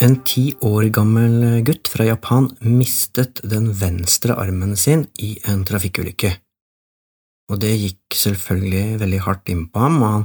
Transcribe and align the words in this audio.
En 0.00 0.14
ti 0.24 0.46
år 0.64 0.86
gammel 0.96 1.58
gutt 1.60 1.90
fra 1.92 2.06
Japan 2.08 2.46
mistet 2.64 3.42
den 3.44 3.66
venstre 3.76 4.32
armen 4.40 4.72
sin 4.72 5.02
i 5.20 5.34
en 5.44 5.60
trafikkulykke. 5.68 6.30
Og 7.52 7.58
det 7.60 7.72
gikk 7.74 8.16
selvfølgelig 8.16 9.00
veldig 9.02 9.18
hardt 9.26 9.50
inn 9.52 9.66
på 9.68 9.82
ham, 9.82 9.98
og 10.00 10.14
han 10.14 10.22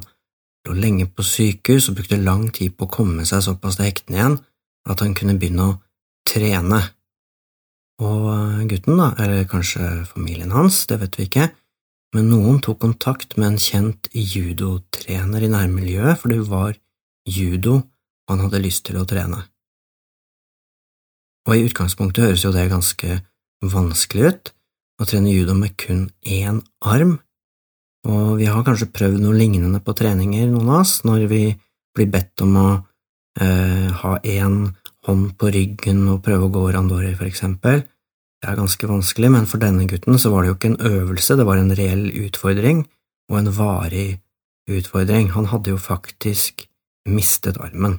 lå 0.69 0.75
lenge 0.79 1.09
på 1.11 1.25
sykehus 1.27 1.89
og 1.89 1.97
brukte 1.97 2.21
lang 2.21 2.45
tid 2.55 2.77
på 2.77 2.87
å 2.87 2.93
komme 2.93 3.25
seg 3.27 3.43
såpass 3.43 3.75
til 3.75 3.89
hektene 3.89 4.19
igjen 4.21 4.37
at 4.87 5.03
han 5.03 5.15
kunne 5.17 5.35
begynne 5.41 5.65
å 5.67 5.73
trene. 6.29 6.79
Og 7.99 8.29
gutten, 8.71 9.01
da, 9.01 9.09
eller 9.19 9.43
kanskje 9.49 10.05
familien 10.07 10.53
hans, 10.55 10.85
det 10.87 11.01
vet 11.01 11.17
vi 11.19 11.25
ikke, 11.27 11.49
men 12.15 12.29
noen 12.31 12.61
tok 12.63 12.79
kontakt 12.85 13.35
med 13.35 13.49
en 13.49 13.59
kjent 13.59 14.07
judotrener 14.15 15.43
i 15.43 15.51
nærmiljøet, 15.51 16.21
for 16.21 16.31
det 16.31 16.39
var 16.47 16.79
judo 17.27 17.81
han 18.31 18.45
hadde 18.45 18.63
lyst 18.63 18.85
til 18.87 19.01
å 19.01 19.05
trene. 19.09 19.41
Og 21.45 21.55
i 21.55 21.65
utgangspunktet 21.67 22.25
høres 22.25 22.43
jo 22.45 22.53
det 22.55 22.69
ganske 22.71 23.19
vanskelig 23.65 24.31
ut, 24.31 24.51
å 25.01 25.07
trene 25.07 25.33
judo 25.33 25.53
med 25.57 25.75
kun 25.79 26.07
én 26.23 26.61
arm, 26.81 27.17
og 28.05 28.37
vi 28.39 28.47
har 28.49 28.63
kanskje 28.65 28.91
prøvd 28.93 29.21
noe 29.23 29.35
lignende 29.37 29.81
på 29.83 29.95
treninger, 29.97 30.47
noen 30.51 30.69
av 30.69 30.83
oss, 30.83 30.99
når 31.07 31.25
vi 31.31 31.43
blir 31.95 32.09
bedt 32.13 32.43
om 32.45 32.57
å 32.61 32.67
eh, 33.41 33.89
ha 34.03 34.13
én 34.21 34.59
hånd 35.07 35.33
på 35.39 35.49
ryggen 35.53 36.03
og 36.13 36.21
prøve 36.25 36.47
å 36.47 36.53
gå 36.53 36.65
randori, 36.75 37.13
for 37.17 37.27
eksempel. 37.29 37.81
Det 38.41 38.51
er 38.51 38.59
ganske 38.59 38.89
vanskelig, 38.89 39.31
men 39.33 39.49
for 39.49 39.61
denne 39.61 39.87
gutten 39.89 40.19
så 40.21 40.29
var 40.33 40.43
det 40.43 40.51
jo 40.51 40.57
ikke 40.59 40.71
en 40.73 40.91
øvelse, 40.91 41.37
det 41.39 41.47
var 41.47 41.61
en 41.61 41.73
reell 41.77 42.05
utfordring, 42.27 42.85
og 43.31 43.39
en 43.39 43.51
varig 43.57 44.09
utfordring. 44.69 45.31
Han 45.33 45.49
hadde 45.49 45.73
jo 45.73 45.81
faktisk 45.81 46.67
mistet 47.09 47.57
armen. 47.61 47.97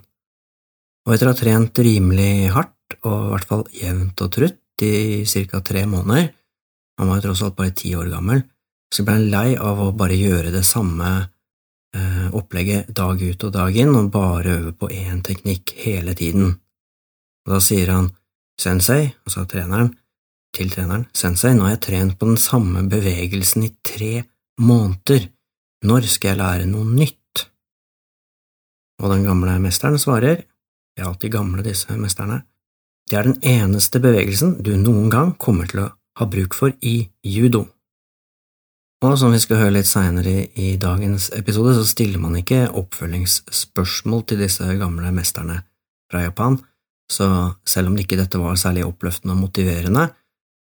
Og 1.06 1.14
etter 1.14 1.30
å 1.30 1.34
ha 1.34 1.38
trent 1.38 1.82
rimelig 1.82 2.52
hardt, 2.54 2.75
og 3.02 3.14
i 3.14 3.30
hvert 3.32 3.48
fall 3.48 3.64
jevnt 3.74 4.22
og 4.24 4.32
trutt 4.32 4.84
i 4.84 5.24
ca. 5.24 5.60
tre 5.60 5.86
måneder, 5.88 6.28
han 6.98 7.08
var 7.08 7.20
jo 7.20 7.28
tross 7.28 7.42
alt 7.44 7.56
bare 7.56 7.74
ti 7.76 7.94
år 7.96 8.10
gammel, 8.12 8.42
så 8.92 9.04
ble 9.04 9.16
han 9.18 9.30
lei 9.32 9.56
av 9.56 9.80
å 9.82 9.92
bare 9.96 10.16
gjøre 10.16 10.52
det 10.54 10.64
samme 10.64 11.10
eh, 11.96 12.28
opplegget 12.36 12.92
dag 12.96 13.20
ut 13.20 13.44
og 13.48 13.52
dag 13.52 13.76
inn 13.76 13.92
og 13.96 14.10
bare 14.14 14.56
øve 14.60 14.72
på 14.76 14.90
én 14.92 15.22
teknikk 15.26 15.74
hele 15.82 16.14
tiden. 16.16 16.54
Og 17.46 17.56
da 17.56 17.60
sier 17.62 17.92
han 17.92 18.10
sensei, 18.60 19.10
altså 19.26 19.44
treneren, 19.50 19.92
til 20.56 20.70
treneren, 20.72 21.04
sensei, 21.12 21.52
nå 21.54 21.66
har 21.66 21.76
jeg 21.76 21.84
trent 21.88 22.18
på 22.18 22.30
den 22.30 22.40
samme 22.40 22.86
bevegelsen 22.88 23.66
i 23.66 23.74
tre 23.84 24.24
måneder, 24.62 25.28
når 25.84 26.08
skal 26.08 26.32
jeg 26.32 26.40
lære 26.40 26.68
noe 26.70 26.88
nytt? 26.88 27.44
Og 29.02 29.12
den 29.12 29.26
gamle 29.26 29.58
mesteren 29.60 30.00
svarer, 30.00 30.40
de 30.96 31.02
er 31.02 31.10
alltid 31.10 31.34
gamle, 31.34 31.64
disse 31.66 31.92
mesterne, 32.00 32.40
det 33.10 33.18
er 33.18 33.28
den 33.28 33.38
eneste 33.46 34.00
bevegelsen 34.02 34.56
du 34.66 34.74
noen 34.78 35.08
gang 35.12 35.32
kommer 35.38 35.68
til 35.70 35.84
å 35.84 35.90
ha 36.18 36.26
bruk 36.30 36.56
for 36.58 36.74
i 36.82 37.08
judo. 37.22 37.66
Og 39.04 39.18
som 39.20 39.34
vi 39.34 39.38
skal 39.42 39.60
høre 39.60 39.76
litt 39.76 39.88
seinere 39.88 40.46
i 40.56 40.74
dagens 40.80 41.28
episode, 41.36 41.74
så 41.76 41.84
stiller 41.86 42.20
man 42.22 42.38
ikke 42.40 42.64
oppfølgingsspørsmål 42.80 44.24
til 44.26 44.40
disse 44.40 44.66
gamle 44.80 45.12
mesterne 45.14 45.60
fra 46.10 46.24
Japan, 46.24 46.56
så 47.12 47.28
selv 47.68 47.92
om 47.92 47.98
ikke 48.00 48.18
dette 48.18 48.40
var 48.40 48.56
særlig 48.58 48.86
oppløftende 48.86 49.36
og 49.36 49.44
motiverende 49.44 50.08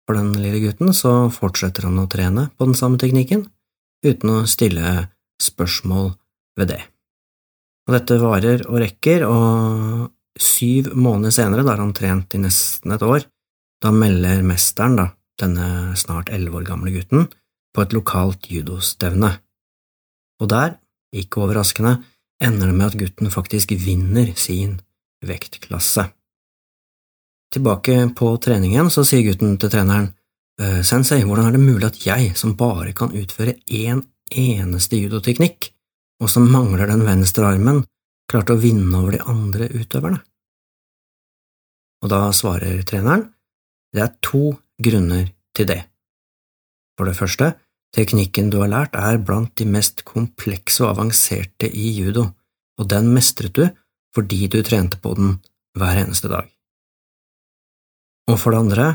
for 0.06 0.20
den 0.20 0.36
lille 0.38 0.62
gutten, 0.62 0.92
så 0.94 1.32
fortsetter 1.34 1.88
han 1.88 1.98
å 2.02 2.10
trene 2.12 2.50
på 2.54 2.68
den 2.68 2.78
samme 2.78 3.00
teknikken, 3.02 3.48
uten 4.06 4.34
å 4.36 4.44
stille 4.50 5.08
spørsmål 5.42 6.12
ved 6.60 6.76
det. 6.76 6.82
Og 7.88 7.96
dette 7.96 8.20
varer 8.22 8.66
og 8.68 8.80
rekker, 8.84 9.26
og 9.30 10.12
Syv 10.40 10.92
måneder 10.96 11.32
senere, 11.32 11.64
da 11.64 11.74
har 11.74 11.84
han 11.84 11.94
trent 11.96 12.36
i 12.36 12.42
nesten 12.44 12.92
et 12.92 13.04
år, 13.06 13.28
da 13.82 13.92
melder 13.96 14.44
mesteren, 14.44 14.98
da, 15.00 15.10
denne 15.40 15.96
snart 16.00 16.32
elleve 16.34 16.60
år 16.60 16.68
gamle 16.68 16.92
gutten, 16.96 17.30
på 17.76 17.84
et 17.84 17.96
lokalt 17.96 18.50
judostevne. 18.52 19.32
Og 20.42 20.52
der, 20.52 20.78
ikke 21.16 21.44
overraskende, 21.44 21.98
ender 22.44 22.68
det 22.68 22.76
med 22.76 22.88
at 22.90 23.00
gutten 23.00 23.32
faktisk 23.32 23.72
vinner 23.80 24.34
sin 24.36 24.80
vektklasse. 25.26 26.10
Tilbake 27.56 27.98
på 28.18 28.34
treningen 28.44 28.90
så 28.92 29.06
sier 29.08 29.24
gutten 29.30 29.56
til 29.60 29.72
treneren, 29.72 30.12
«Eh, 30.60 30.82
Sensei, 30.88 31.22
hvordan 31.24 31.50
er 31.50 31.56
det 31.56 31.64
mulig 31.64 31.88
at 31.88 31.98
jeg, 32.06 32.32
som 32.40 32.56
bare 32.56 32.94
kan 32.96 33.12
utføre 33.12 33.58
én 33.68 34.02
eneste 34.32 35.00
judoteknikk, 35.02 35.70
og 36.24 36.32
som 36.32 36.48
mangler 36.48 36.88
den 36.88 37.04
venstre 37.04 37.50
armen, 37.50 37.84
klarte 38.30 38.56
å 38.56 38.62
vinne 38.62 38.94
over 39.00 39.16
de 39.16 39.22
andre 39.26 39.70
utøverne? 39.74 40.22
Og 42.04 42.12
da 42.12 42.22
svarer 42.36 42.84
treneren, 42.88 43.30
det 43.96 44.04
er 44.04 44.16
to 44.26 44.56
grunner 44.82 45.30
til 45.56 45.70
det. 45.70 45.82
For 46.96 47.08
det 47.08 47.16
første, 47.18 47.54
teknikken 47.96 48.52
du 48.52 48.60
har 48.62 48.72
lært 48.72 48.98
er 49.00 49.22
blant 49.24 49.56
de 49.60 49.68
mest 49.70 50.04
komplekse 50.08 50.84
og 50.84 50.96
avanserte 50.96 51.70
i 51.70 51.92
judo, 51.96 52.28
og 52.80 52.90
den 52.92 53.12
mestret 53.16 53.56
du 53.56 53.66
fordi 54.16 54.48
du 54.52 54.62
trente 54.64 55.00
på 55.02 55.14
den 55.18 55.40
hver 55.76 56.04
eneste 56.06 56.32
dag. 56.32 56.48
Og 58.32 58.40
for 58.42 58.56
det 58.56 58.62
andre, 58.64 58.86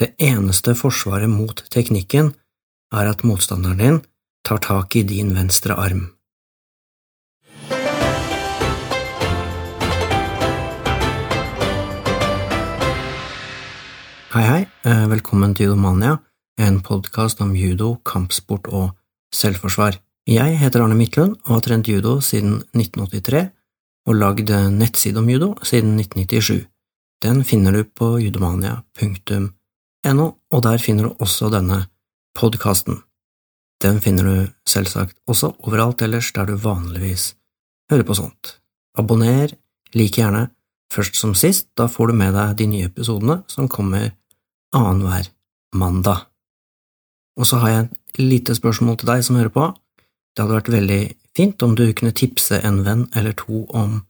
det 0.00 0.14
eneste 0.22 0.74
forsvaret 0.78 1.30
mot 1.30 1.60
teknikken 1.72 2.32
er 2.94 3.10
at 3.10 3.24
motstanderen 3.26 3.82
din 3.82 3.98
tar 4.46 4.62
tak 4.64 4.96
i 4.96 5.04
din 5.04 5.34
venstre 5.36 5.76
arm. 5.76 6.06
Hei, 14.38 14.46
hei, 14.46 14.66
eh, 14.86 15.06
velkommen 15.10 15.50
til 15.50 15.66
Judomania, 15.66 16.14
en 16.60 16.80
podkast 16.80 17.40
om 17.42 17.56
judo, 17.58 17.96
kampsport 18.06 18.68
og 18.70 18.94
selvforsvar. 19.34 19.98
Jeg 20.30 20.58
heter 20.60 20.84
Arne 20.84 20.94
Midtlund 20.94 21.34
og 21.40 21.48
har 21.56 21.60
trent 21.60 21.88
judo 21.88 22.20
siden 22.22 22.62
1983 22.70 23.50
og 24.06 24.14
lagd 24.14 24.50
nettside 24.70 25.18
om 25.18 25.28
judo 25.28 25.54
siden 25.66 25.98
1997. 25.98 26.66
Den 27.20 27.42
finner 27.42 27.72
du 27.72 27.82
på 27.82 28.20
judomania.no, 28.22 30.26
og 30.52 30.62
der 30.62 30.78
finner 30.78 31.02
du 31.02 31.14
også 31.18 31.50
denne 31.50 31.86
podkasten. 32.38 33.02
Den 33.82 34.00
finner 34.00 34.22
du 34.22 34.46
selvsagt 34.64 35.16
også 35.26 35.56
overalt 35.66 36.02
ellers 36.02 36.32
der 36.32 36.46
du 36.46 36.54
vanligvis 36.54 37.34
hører 37.90 38.04
på 38.04 38.14
sånt. 38.14 38.60
Abonner, 38.94 39.48
like 39.94 40.22
gjerne, 40.22 40.50
først 40.94 41.16
som 41.16 41.34
sist, 41.34 41.74
da 41.74 41.88
får 41.90 42.06
du 42.06 42.12
med 42.22 42.34
deg 42.38 42.56
de 42.56 42.66
nye 42.66 42.86
episodene 42.86 43.42
som 43.50 43.66
kommer 43.66 44.12
annenhver 44.74 45.30
mandag. 45.72 46.26
Og 47.38 47.46
så 47.46 47.60
har 47.62 47.68
jeg 47.68 47.84
et 47.84 48.18
lite 48.18 48.54
spørsmål 48.54 48.98
til 48.98 49.10
deg 49.12 49.24
som 49.24 49.38
hører 49.38 49.54
på. 49.54 49.68
Det 50.34 50.44
hadde 50.44 50.58
vært 50.58 50.72
veldig 50.74 51.02
fint 51.36 51.62
om 51.62 51.76
du 51.78 51.84
kunne 51.92 52.16
tipse 52.16 52.58
en 52.66 52.82
venn 52.86 53.06
eller 53.16 53.36
to 53.38 53.64
om 53.70 54.02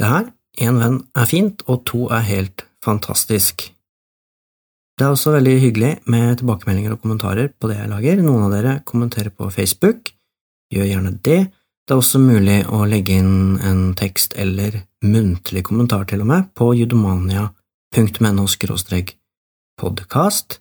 det 0.00 0.08
her. 0.08 0.26
Én 0.60 0.80
venn 0.80 0.98
er 1.16 1.28
fint, 1.28 1.62
og 1.66 1.84
to 1.88 2.08
er 2.12 2.24
helt 2.28 2.66
fantastisk. 2.84 3.72
Det 4.98 5.06
er 5.06 5.14
også 5.14 5.32
veldig 5.32 5.54
hyggelig 5.60 5.92
med 6.12 6.36
tilbakemeldinger 6.40 6.92
og 6.92 7.00
kommentarer 7.00 7.48
på 7.48 7.70
det 7.70 7.78
jeg 7.78 7.88
lager. 7.88 8.20
Noen 8.20 8.44
av 8.46 8.52
dere 8.52 8.74
kommenterer 8.84 9.32
på 9.32 9.48
Facebook. 9.50 10.12
Gjør 10.72 10.90
gjerne 10.90 11.14
det. 11.24 11.40
Det 11.82 11.96
er 11.96 12.02
også 12.02 12.20
mulig 12.22 12.60
å 12.68 12.84
legge 12.88 13.16
inn 13.18 13.58
en 13.64 13.94
tekst 13.98 14.36
eller 14.38 14.82
muntlig 15.02 15.64
kommentar 15.66 16.04
til 16.08 16.22
og 16.22 16.30
med 16.30 16.52
på 16.54 16.70
judomania.no 16.78 18.46
podkast. 19.82 20.60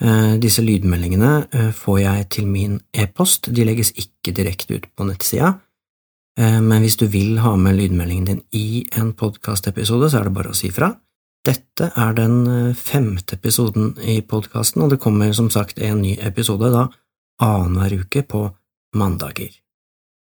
Eh, 0.00 0.36
disse 0.40 0.62
lydmeldingene 0.64 1.32
eh, 1.52 1.72
får 1.76 1.98
jeg 2.00 2.28
til 2.36 2.48
min 2.48 2.78
e-post, 2.96 3.50
de 3.52 3.66
legges 3.68 3.92
ikke 4.00 4.32
direkte 4.36 4.78
ut 4.78 4.88
på 4.96 5.06
nettsida, 5.08 5.54
eh, 6.40 6.56
men 6.60 6.80
hvis 6.84 6.96
du 7.00 7.06
vil 7.12 7.40
ha 7.44 7.52
med 7.60 7.76
lydmeldingen 7.76 8.28
din 8.30 8.42
i 8.56 8.86
en 8.96 9.12
podkastepisode, 9.12 10.08
så 10.08 10.20
er 10.20 10.28
det 10.28 10.36
bare 10.38 10.54
å 10.54 10.56
si 10.56 10.72
fra. 10.72 10.94
Dette 11.44 11.90
er 11.96 12.16
den 12.16 12.74
femte 12.76 13.38
episoden 13.38 13.94
i 14.00 14.18
podkasten, 14.20 14.84
og 14.84 14.92
det 14.92 15.00
kommer 15.00 15.32
som 15.36 15.48
sagt 15.52 15.80
en 15.80 16.02
ny 16.04 16.16
episode 16.20 16.68
da 16.72 16.88
annenhver 17.40 18.02
uke 18.02 18.24
på 18.28 18.42
mandager. 18.96 19.52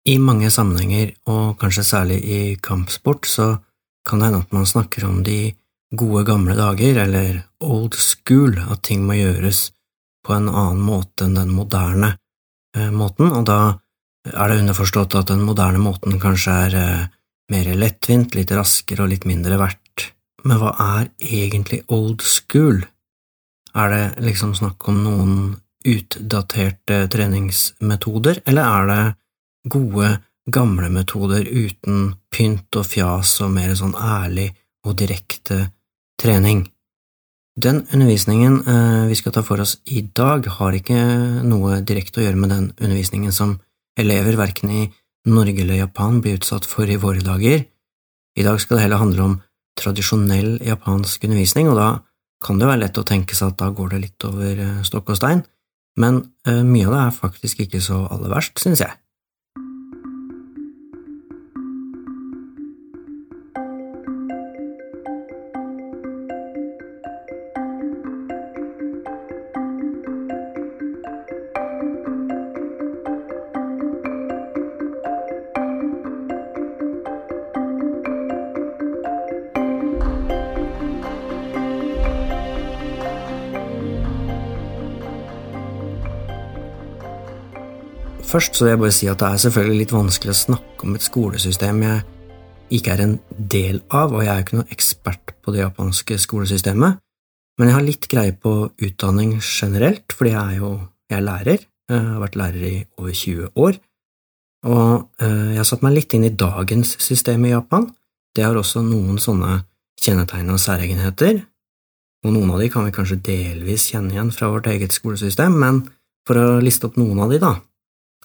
I 0.08 0.18
mange 0.20 0.50
sammenhenger, 0.52 1.14
og 1.28 1.58
kanskje 1.60 1.84
særlig 1.88 2.20
i 2.24 2.40
kampsport, 2.60 3.28
så 3.28 3.54
kan 4.04 4.20
det 4.20 4.28
hende 4.28 4.44
at 4.44 4.52
man 4.52 4.68
snakker 4.68 5.06
om 5.08 5.22
de 5.24 5.54
gode, 5.96 6.24
gamle 6.28 6.56
dager, 6.56 7.00
eller 7.04 7.44
old 7.64 7.96
school, 7.98 8.56
at 8.70 8.84
ting 8.86 9.04
må 9.06 9.18
gjøres 9.18 9.70
på 10.24 10.36
en 10.36 10.48
annen 10.48 10.82
måte 10.84 11.26
enn 11.26 11.36
den 11.36 11.52
moderne 11.52 12.14
eh, 12.76 12.90
måten, 12.92 13.32
og 13.32 13.44
da 13.48 13.58
er 14.32 14.50
det 14.50 14.62
underforstått 14.62 15.16
at 15.20 15.32
den 15.32 15.44
moderne 15.44 15.82
måten 15.82 16.16
kanskje 16.20 16.54
er 16.68 16.78
eh, 16.80 17.06
mer 17.52 17.74
lettvint, 17.76 18.36
litt 18.36 18.52
raskere 18.56 19.04
og 19.04 19.12
litt 19.12 19.26
mindre 19.28 19.58
verdt. 19.60 20.10
Men 20.44 20.60
hva 20.60 20.72
er 20.80 21.10
egentlig 21.18 21.82
old 21.92 22.24
school? 22.24 22.82
Er 23.74 23.90
det 23.92 24.24
liksom 24.24 24.54
snakk 24.56 24.88
om 24.88 25.02
noen 25.04 25.36
utdaterte 25.84 27.04
treningsmetoder, 27.12 28.40
eller 28.48 28.64
er 28.64 28.86
det 28.88 29.02
gode, 29.72 30.10
gamle 30.44 30.90
metoder 30.92 31.44
uten 31.44 32.14
pynt 32.32 32.76
og 32.76 32.86
fjas 32.88 33.38
og 33.44 33.52
mer 33.56 33.72
sånn 33.76 33.96
ærlig 33.96 34.50
og 34.84 34.96
direkte 35.00 35.60
trening. 36.20 36.66
Den 37.54 37.84
undervisningen 37.92 38.56
eh, 38.66 39.04
vi 39.06 39.14
skal 39.14 39.32
ta 39.34 39.42
for 39.46 39.62
oss 39.62 39.76
i 39.86 40.02
dag, 40.02 40.46
har 40.56 40.74
ikke 40.74 40.98
noe 41.46 41.78
direkte 41.86 42.18
å 42.18 42.24
gjøre 42.24 42.40
med 42.40 42.50
den 42.50 42.64
undervisningen 42.72 43.34
som 43.34 43.60
elever 43.98 44.34
verken 44.40 44.72
i 44.74 44.88
Norge 45.30 45.62
eller 45.62 45.78
Japan 45.78 46.18
blir 46.20 46.40
utsatt 46.40 46.66
for 46.66 46.90
i 46.90 46.98
våre 46.98 47.22
dager. 47.22 47.62
I 48.34 48.42
dag 48.42 48.58
skal 48.60 48.76
det 48.78 48.88
heller 48.88 49.02
handle 49.02 49.28
om 49.28 49.36
tradisjonell 49.78 50.58
japansk 50.66 51.28
undervisning, 51.28 51.70
og 51.70 51.78
da 51.78 51.88
kan 52.44 52.58
det 52.58 52.66
være 52.68 52.82
lett 52.82 52.98
å 52.98 53.06
tenke 53.06 53.38
seg 53.38 53.54
at 53.54 53.62
da 53.62 53.70
går 53.70 53.94
det 53.94 54.02
litt 54.02 54.26
over 54.26 54.66
eh, 54.66 54.82
stokk 54.86 55.14
og 55.14 55.20
stein, 55.22 55.46
men 56.02 56.24
eh, 56.48 56.62
mye 56.66 56.90
av 56.90 56.96
det 56.96 57.02
er 57.04 57.18
faktisk 57.22 57.62
ikke 57.68 57.82
så 57.82 58.02
aller 58.10 58.34
verst, 58.34 58.58
synes 58.58 58.82
jeg. 58.82 58.98
Først 88.34 88.56
så 88.58 88.64
vil 88.64 88.72
jeg 88.72 88.78
bare 88.82 88.94
si 88.94 89.06
at 89.06 89.20
det 89.20 89.26
er 89.30 89.40
selvfølgelig 89.44 89.78
litt 89.78 89.92
vanskelig 89.94 90.32
å 90.32 90.40
snakke 90.40 90.86
om 90.88 90.94
et 90.96 91.04
skolesystem 91.06 91.82
jeg 91.84 92.00
ikke 92.74 92.90
er 92.90 93.02
en 93.04 93.12
del 93.52 93.76
av, 93.94 94.10
og 94.10 94.24
jeg 94.24 94.30
er 94.32 94.38
jo 94.40 94.44
ikke 94.44 94.56
noen 94.56 94.72
ekspert 94.74 95.34
på 95.44 95.52
det 95.54 95.60
japanske 95.60 96.16
skolesystemet, 96.18 96.96
men 97.54 97.68
jeg 97.70 97.76
har 97.76 97.84
litt 97.86 98.08
greie 98.10 98.32
på 98.34 98.54
utdanning 98.82 99.36
generelt, 99.38 100.10
fordi 100.10 100.32
jeg 100.32 100.56
er 100.56 100.56
jo 100.58 100.70
jeg 101.12 101.18
er 101.20 101.22
lærer, 101.28 101.62
jeg 101.92 102.00
har 102.08 102.16
vært 102.24 102.38
lærer 102.40 102.64
i 102.66 102.72
over 102.98 103.12
20 103.20 103.60
år, 103.66 103.78
og 104.66 105.22
eh, 105.22 105.52
jeg 105.52 105.60
har 105.60 105.68
satt 105.68 105.84
meg 105.86 105.94
litt 105.94 106.16
inn 106.18 106.26
i 106.26 106.32
dagens 106.34 106.96
system 107.04 107.44
i 107.46 107.52
Japan. 107.52 107.86
Det 108.34 108.42
har 108.42 108.58
også 108.58 108.82
noen 108.82 109.20
sånne 109.22 109.60
kjennetegn 110.02 110.50
og 110.50 110.58
særegenheter, 110.64 111.38
og 112.26 112.34
noen 112.34 112.50
av 112.56 112.64
de 112.64 112.66
kan 112.72 112.88
vi 112.88 112.96
kanskje 112.98 113.20
delvis 113.30 113.86
kjenne 113.92 114.16
igjen 114.16 114.34
fra 114.34 114.50
vårt 114.50 114.66
eget 114.72 114.96
skolesystem, 114.96 115.54
men 115.54 115.84
for 116.26 116.40
å 116.40 116.58
liste 116.64 116.90
opp 116.90 116.98
noen 116.98 117.22
av 117.22 117.30
de, 117.30 117.38
da, 117.38 117.52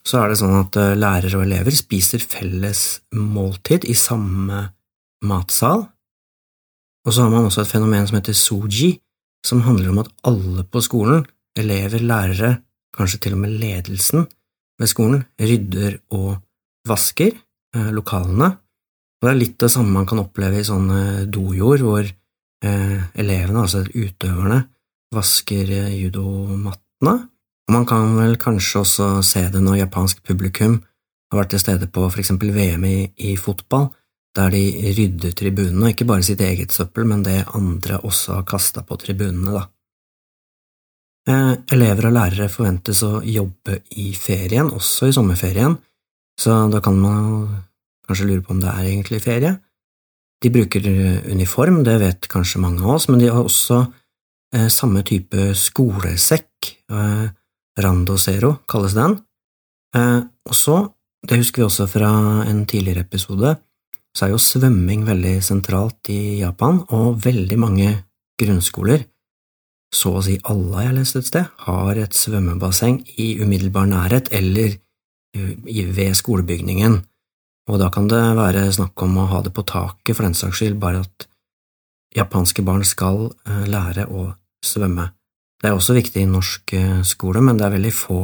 så 0.06 0.22
er 0.22 0.30
det 0.30 0.40
sånn 0.40 0.56
at 0.58 0.78
eh, 0.80 0.96
lærere 0.98 1.38
og 1.38 1.44
elever 1.46 1.74
spiser 1.76 2.22
felles 2.24 3.00
måltid 3.16 3.86
i 3.88 3.96
samme 3.98 4.64
matsal, 5.26 5.86
og 7.06 7.14
så 7.14 7.24
har 7.24 7.32
man 7.32 7.48
også 7.48 7.64
et 7.64 7.72
fenomen 7.72 8.06
som 8.08 8.18
heter 8.18 8.36
soji, 8.36 8.94
som 9.46 9.62
handler 9.64 9.92
om 9.92 10.02
at 10.02 10.10
alle 10.28 10.66
på 10.68 10.82
skolen, 10.84 11.24
elever, 11.58 12.02
lærere, 12.04 12.58
kanskje 12.96 13.20
til 13.24 13.36
og 13.36 13.42
med 13.44 13.54
ledelsen 13.60 14.26
ved 14.80 14.90
skolen, 14.90 15.22
rydder 15.40 16.00
og 16.16 16.40
vasker 16.88 17.32
eh, 17.32 17.90
lokalene, 17.96 18.50
og 19.20 19.26
det 19.26 19.32
er 19.34 19.40
litt 19.40 19.58
det 19.60 19.68
samme 19.72 19.92
man 19.92 20.08
kan 20.08 20.22
oppleve 20.22 20.60
i 20.60 20.66
sånne 20.66 21.26
dojord, 21.32 21.84
hvor 21.84 22.04
eh, 22.04 23.00
elevene, 23.20 23.64
altså 23.64 23.84
utøverne, 23.84 24.62
vasker 25.12 25.72
eh, 25.76 25.96
judomattene, 26.06 27.16
og 27.70 27.74
man 27.76 27.84
kan 27.86 28.16
vel 28.18 28.32
kanskje 28.34 28.80
også 28.80 29.04
se 29.22 29.44
det 29.54 29.60
når 29.62 29.84
japansk 29.84 30.24
publikum 30.26 30.80
har 31.30 31.38
vært 31.38 31.52
til 31.54 31.60
stede 31.62 31.86
på 31.86 32.02
for 32.08 32.18
eksempel 32.18 32.50
VM 32.50 32.82
i, 32.88 32.96
i 33.30 33.36
fotball, 33.38 33.92
der 34.34 34.50
de 34.50 34.90
rydder 34.96 35.36
tribunene, 35.38 35.92
ikke 35.92 36.08
bare 36.10 36.26
sitt 36.26 36.42
eget 36.42 36.74
søppel, 36.74 37.06
men 37.06 37.22
det 37.22 37.44
andre 37.54 38.00
også 38.02 38.40
har 38.40 38.48
kasta 38.50 38.82
på 38.82 38.98
tribunene, 38.98 39.54
da. 39.54 39.62
Eh, 41.30 41.54
elever 41.76 42.10
og 42.10 42.16
lærere 42.18 42.50
forventes 42.50 43.04
å 43.06 43.22
jobbe 43.22 43.84
i 44.02 44.10
ferien, 44.18 44.74
også 44.74 45.06
i 45.06 45.14
sommerferien, 45.14 45.78
så 46.42 46.64
da 46.74 46.82
kan 46.82 46.98
man 46.98 47.32
kanskje 48.02 48.32
lure 48.32 48.42
på 48.42 48.56
om 48.58 48.66
det 48.66 48.74
er 48.74 48.92
egentlig 48.96 49.22
ferie. 49.22 49.56
De 50.42 50.50
bruker 50.50 50.90
uniform, 51.30 51.84
det 51.86 52.00
vet 52.02 52.34
kanskje 52.34 52.66
mange 52.66 52.82
av 52.82 52.96
oss, 52.98 53.06
men 53.06 53.22
de 53.22 53.30
har 53.30 53.44
også 53.46 53.84
eh, 54.56 54.66
samme 54.66 55.06
type 55.06 55.52
skolesekk, 55.54 56.74
eh, 56.90 57.28
Rando 57.84 58.16
Zero 58.18 58.58
kalles 58.68 58.96
den. 58.98 59.18
Eh, 59.96 60.20
og 60.46 60.56
så, 60.56 60.76
det 61.26 61.40
husker 61.40 61.62
vi 61.62 61.68
også 61.68 61.88
fra 61.90 62.10
en 62.48 62.64
tidligere 62.66 63.04
episode, 63.06 63.56
så 64.16 64.26
er 64.26 64.32
jo 64.32 64.42
svømming 64.42 65.04
veldig 65.06 65.36
sentralt 65.44 66.10
i 66.10 66.40
Japan, 66.40 66.82
og 66.90 67.20
veldig 67.24 67.58
mange 67.60 67.90
grunnskoler, 68.40 69.04
så 69.94 70.16
å 70.18 70.22
si 70.24 70.36
alle 70.46 70.84
jeg 70.84 70.90
har 70.90 70.96
lest 70.96 71.18
et 71.18 71.28
sted, 71.28 71.50
har 71.66 71.98
et 71.98 72.16
svømmebasseng 72.16 73.00
i 73.18 73.32
umiddelbar 73.42 73.88
nærhet 73.90 74.30
eller 74.34 74.78
ved 75.34 76.14
skolebygningen, 76.18 77.00
og 77.70 77.78
da 77.78 77.90
kan 77.94 78.08
det 78.10 78.22
være 78.38 78.64
snakk 78.74 78.98
om 79.04 79.18
å 79.22 79.28
ha 79.30 79.42
det 79.46 79.52
på 79.54 79.66
taket 79.66 80.16
for 80.16 80.26
den 80.26 80.34
saks 80.34 80.58
skyld, 80.58 80.78
bare 80.82 81.04
at 81.04 81.26
japanske 82.16 82.64
barn 82.66 82.82
skal 82.86 83.28
eh, 83.46 83.66
lære 83.70 84.08
å 84.10 84.32
svømme. 84.66 85.10
Det 85.60 85.68
er 85.68 85.76
også 85.76 85.94
viktig 85.96 86.22
i 86.24 86.28
norsk 86.28 86.72
eh, 86.76 87.00
skole, 87.04 87.42
men 87.44 87.58
det 87.60 87.66
er 87.66 87.74
veldig 87.74 87.92
få 87.92 88.20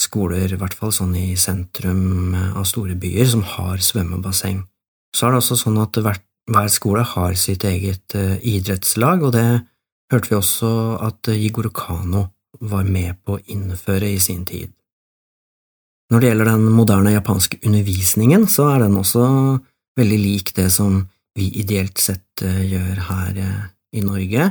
skoler, 0.00 0.48
i 0.48 0.58
hvert 0.58 0.76
fall 0.76 0.92
sånn 0.94 1.12
i 1.18 1.34
sentrum 1.36 2.32
eh, 2.32 2.56
av 2.56 2.64
store 2.68 2.96
byer, 3.00 3.28
som 3.28 3.44
har 3.44 3.82
svømmebasseng. 3.84 4.62
Så 5.16 5.26
er 5.26 5.34
det 5.34 5.42
også 5.42 5.58
sånn 5.60 5.76
at 5.82 6.00
hver, 6.00 6.20
skole 6.72 7.04
har 7.04 7.36
sitt 7.38 7.64
eget 7.66 8.14
uh, 8.18 8.38
idrettslag, 8.46 9.20
og 9.26 9.34
det 9.34 9.44
hørte 10.10 10.30
vi 10.30 10.36
også 10.38 10.70
at 11.02 11.30
Jigoro 11.34 11.70
Kano 11.74 12.24
var 12.62 12.86
med 12.86 13.18
på 13.26 13.36
å 13.36 13.42
innføre 13.52 14.08
i 14.10 14.20
sin 14.22 14.44
tid. 14.48 14.72
Når 16.10 16.22
det 16.22 16.30
gjelder 16.30 16.50
den 16.50 16.64
moderne 16.74 17.12
japanske 17.14 17.60
undervisningen, 17.66 18.48
så 18.50 18.70
er 18.72 18.84
den 18.84 18.96
også 18.98 19.26
veldig 19.98 20.20
lik 20.22 20.54
det 20.56 20.70
som 20.74 21.04
vi 21.38 21.50
ideelt 21.62 22.02
sett 22.02 22.42
gjør 22.42 23.04
her 23.10 23.38
i 23.94 24.02
Norge. 24.02 24.48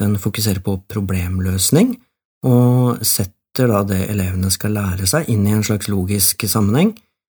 Den 0.00 0.16
fokuserer 0.18 0.62
på 0.64 0.78
problemløsning, 0.88 1.94
og 2.48 3.04
setter 3.04 3.68
da 3.68 3.82
det 3.84 4.00
elevene 4.08 4.50
skal 4.52 4.72
lære 4.78 5.08
seg, 5.10 5.28
inn 5.28 5.44
i 5.44 5.52
en 5.52 5.64
slags 5.66 5.90
logisk 5.92 6.46
sammenheng. 6.48 6.94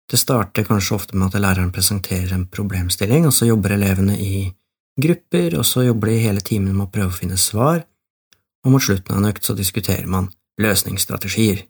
Det 0.09 0.19
starter 0.19 0.67
kanskje 0.67 0.95
ofte 0.95 1.17
med 1.17 1.31
at 1.33 1.41
læreren 1.43 1.73
presenterer 1.75 2.31
en 2.35 2.45
problemstilling, 2.47 3.27
og 3.27 3.35
så 3.35 3.49
jobber 3.49 3.75
elevene 3.75 4.15
i 4.19 4.45
grupper, 4.99 5.57
og 5.59 5.67
så 5.67 5.87
jobber 5.87 6.11
de 6.11 6.21
hele 6.23 6.43
timen 6.45 6.75
med 6.75 6.87
å 6.87 6.93
prøve 6.93 7.11
å 7.11 7.17
finne 7.17 7.39
svar, 7.39 7.83
og 8.63 8.71
mot 8.71 8.83
slutten 8.83 9.11
av 9.11 9.19
en 9.19 9.31
økt 9.33 9.43
så 9.43 9.55
diskuterer 9.57 10.07
man 10.07 10.29
løsningsstrategier. 10.61 11.65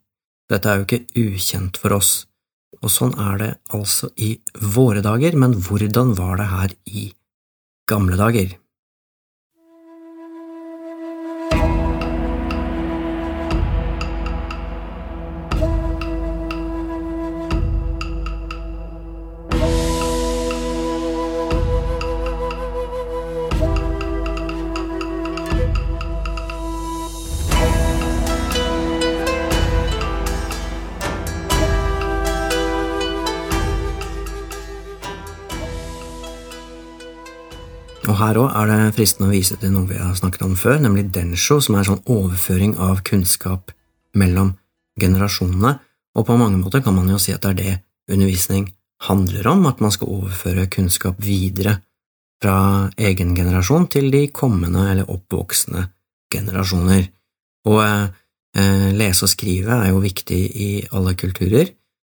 Dette 0.52 0.70
er 0.70 0.82
jo 0.82 0.86
ikke 0.86 1.24
ukjent 1.24 1.80
for 1.82 1.98
oss, 1.98 2.14
og 2.84 2.92
sånn 2.92 3.16
er 3.18 3.38
det 3.40 3.52
altså 3.74 4.12
i 4.20 4.36
våre 4.60 5.02
dager, 5.06 5.38
men 5.40 5.56
hvordan 5.56 6.14
var 6.20 6.38
det 6.42 6.50
her 6.52 6.76
i 6.86 7.06
gamle 7.90 8.20
dager? 8.20 8.58
Her 38.28 38.40
òg 38.42 38.52
er 38.58 38.70
det 38.70 38.96
fristende 38.98 39.30
å 39.30 39.34
vise 39.34 39.58
til 39.60 39.74
noe 39.74 39.90
vi 39.90 40.00
har 40.00 40.14
snakket 40.18 40.46
om 40.46 40.56
før, 40.60 40.80
nemlig 40.84 41.10
densho, 41.14 41.60
som 41.64 41.78
er 41.78 41.88
sånn 41.88 42.04
overføring 42.10 42.78
av 42.82 43.02
kunnskap 43.08 43.74
mellom 44.20 44.54
generasjonene, 45.00 45.78
og 46.14 46.28
på 46.28 46.38
mange 46.38 46.60
måter 46.62 46.84
kan 46.86 46.96
man 46.96 47.10
jo 47.10 47.20
si 47.22 47.34
at 47.34 47.42
det 47.46 47.54
er 47.54 47.60
det 47.60 47.74
undervisning 48.14 48.68
handler 49.08 49.48
om, 49.52 49.66
at 49.68 49.82
man 49.84 49.92
skal 49.94 50.12
overføre 50.12 50.70
kunnskap 50.72 51.20
videre 51.24 51.80
fra 52.44 52.90
egen 53.00 53.34
generasjon 53.36 53.88
til 53.92 54.12
de 54.14 54.28
kommende 54.36 54.84
eller 54.92 55.10
oppvoksende 55.10 55.88
generasjoner. 56.34 57.08
Og 57.72 57.82
eh, 57.84 58.90
lese 58.96 59.26
og 59.26 59.32
skrive 59.32 59.80
er 59.80 59.92
jo 59.92 60.04
viktig 60.04 60.42
i 60.68 60.70
alle 60.92 61.16
kulturer, 61.20 61.72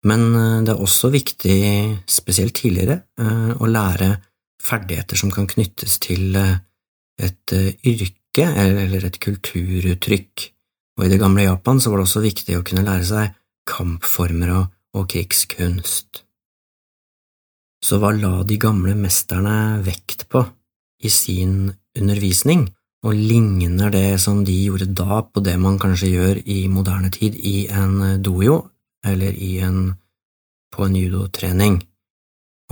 men 0.07 0.27
eh, 0.35 0.63
det 0.67 0.75
er 0.75 0.83
også 0.83 1.11
viktig, 1.15 1.59
spesielt 2.11 2.57
tidligere, 2.59 3.01
eh, 3.21 3.53
å 3.55 3.71
lære 3.71 4.11
ferdigheter 4.67 5.19
som 5.19 5.33
kan 5.35 5.49
knyttes 5.51 5.99
til 6.03 6.37
eh, 6.39 6.59
et 7.23 7.55
eh, 7.57 7.73
yrke 7.87 8.47
eller 8.47 9.07
et 9.09 9.19
kulturuttrykk, 9.23 10.47
og 10.99 11.07
i 11.07 11.11
det 11.13 11.21
gamle 11.23 11.47
Japan 11.47 11.81
så 11.81 11.93
var 11.93 12.03
det 12.03 12.09
også 12.09 12.25
viktig 12.25 12.59
å 12.59 12.65
kunne 12.67 12.85
lære 12.87 13.09
seg 13.09 13.37
kampformer 13.69 14.53
og, 14.59 14.73
krigskunst. 14.97 16.23
Så 17.85 17.99
hva 18.01 18.15
la 18.17 18.39
de 18.49 18.57
gamle 18.57 18.95
mesterne 18.97 19.83
vekt 19.85 20.25
på? 20.33 20.41
i 21.05 21.11
sin 21.13 21.73
undervisning, 21.99 22.69
og 23.05 23.15
ligner 23.15 23.93
det 23.93 24.19
som 24.21 24.43
de 24.45 24.55
gjorde 24.67 24.89
da 24.97 25.21
på 25.23 25.43
det 25.45 25.57
man 25.61 25.79
kanskje 25.79 26.11
gjør 26.11 26.41
i 26.45 26.67
moderne 26.73 27.11
tid 27.15 27.37
i 27.37 27.69
en 27.69 28.23
dojo 28.23 28.63
eller 29.07 29.37
i 29.37 29.59
en, 29.63 29.93
på 30.73 30.87
en 30.87 30.97
judotrening. 30.97 31.79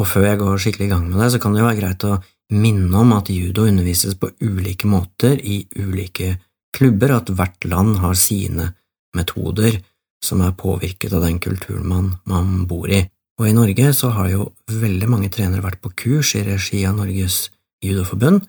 Og 0.00 0.08
før 0.10 0.26
jeg 0.26 0.40
går 0.40 0.62
skikkelig 0.62 0.88
i 0.88 0.92
gang 0.92 1.04
med 1.08 1.20
det, 1.22 1.30
så 1.34 1.40
kan 1.42 1.54
det 1.54 1.62
jo 1.62 1.68
være 1.68 1.80
greit 1.80 2.06
å 2.08 2.18
minne 2.54 3.00
om 3.00 3.14
at 3.16 3.30
judo 3.32 3.66
undervises 3.68 4.16
på 4.18 4.32
ulike 4.42 4.88
måter 4.90 5.38
i 5.38 5.62
ulike 5.78 6.34
klubber, 6.74 7.14
at 7.14 7.30
hvert 7.30 7.66
land 7.70 7.98
har 8.02 8.16
sine 8.18 8.72
metoder 9.14 9.78
som 10.24 10.42
er 10.42 10.56
påvirket 10.58 11.12
av 11.14 11.22
den 11.24 11.38
kulturen 11.42 11.86
man, 11.88 12.10
man 12.26 12.64
bor 12.68 12.90
i. 12.90 13.04
Og 13.40 13.48
i 13.48 13.54
Norge 13.54 13.90
så 13.96 14.12
har 14.14 14.30
jo 14.30 14.48
veldig 14.70 15.08
mange 15.10 15.30
trenere 15.34 15.64
vært 15.64 15.82
på 15.82 15.92
kurs 16.04 16.34
i 16.38 16.44
regi 16.46 16.84
av 16.86 16.98
Norges 16.98 17.48
judoforbund, 17.84 18.44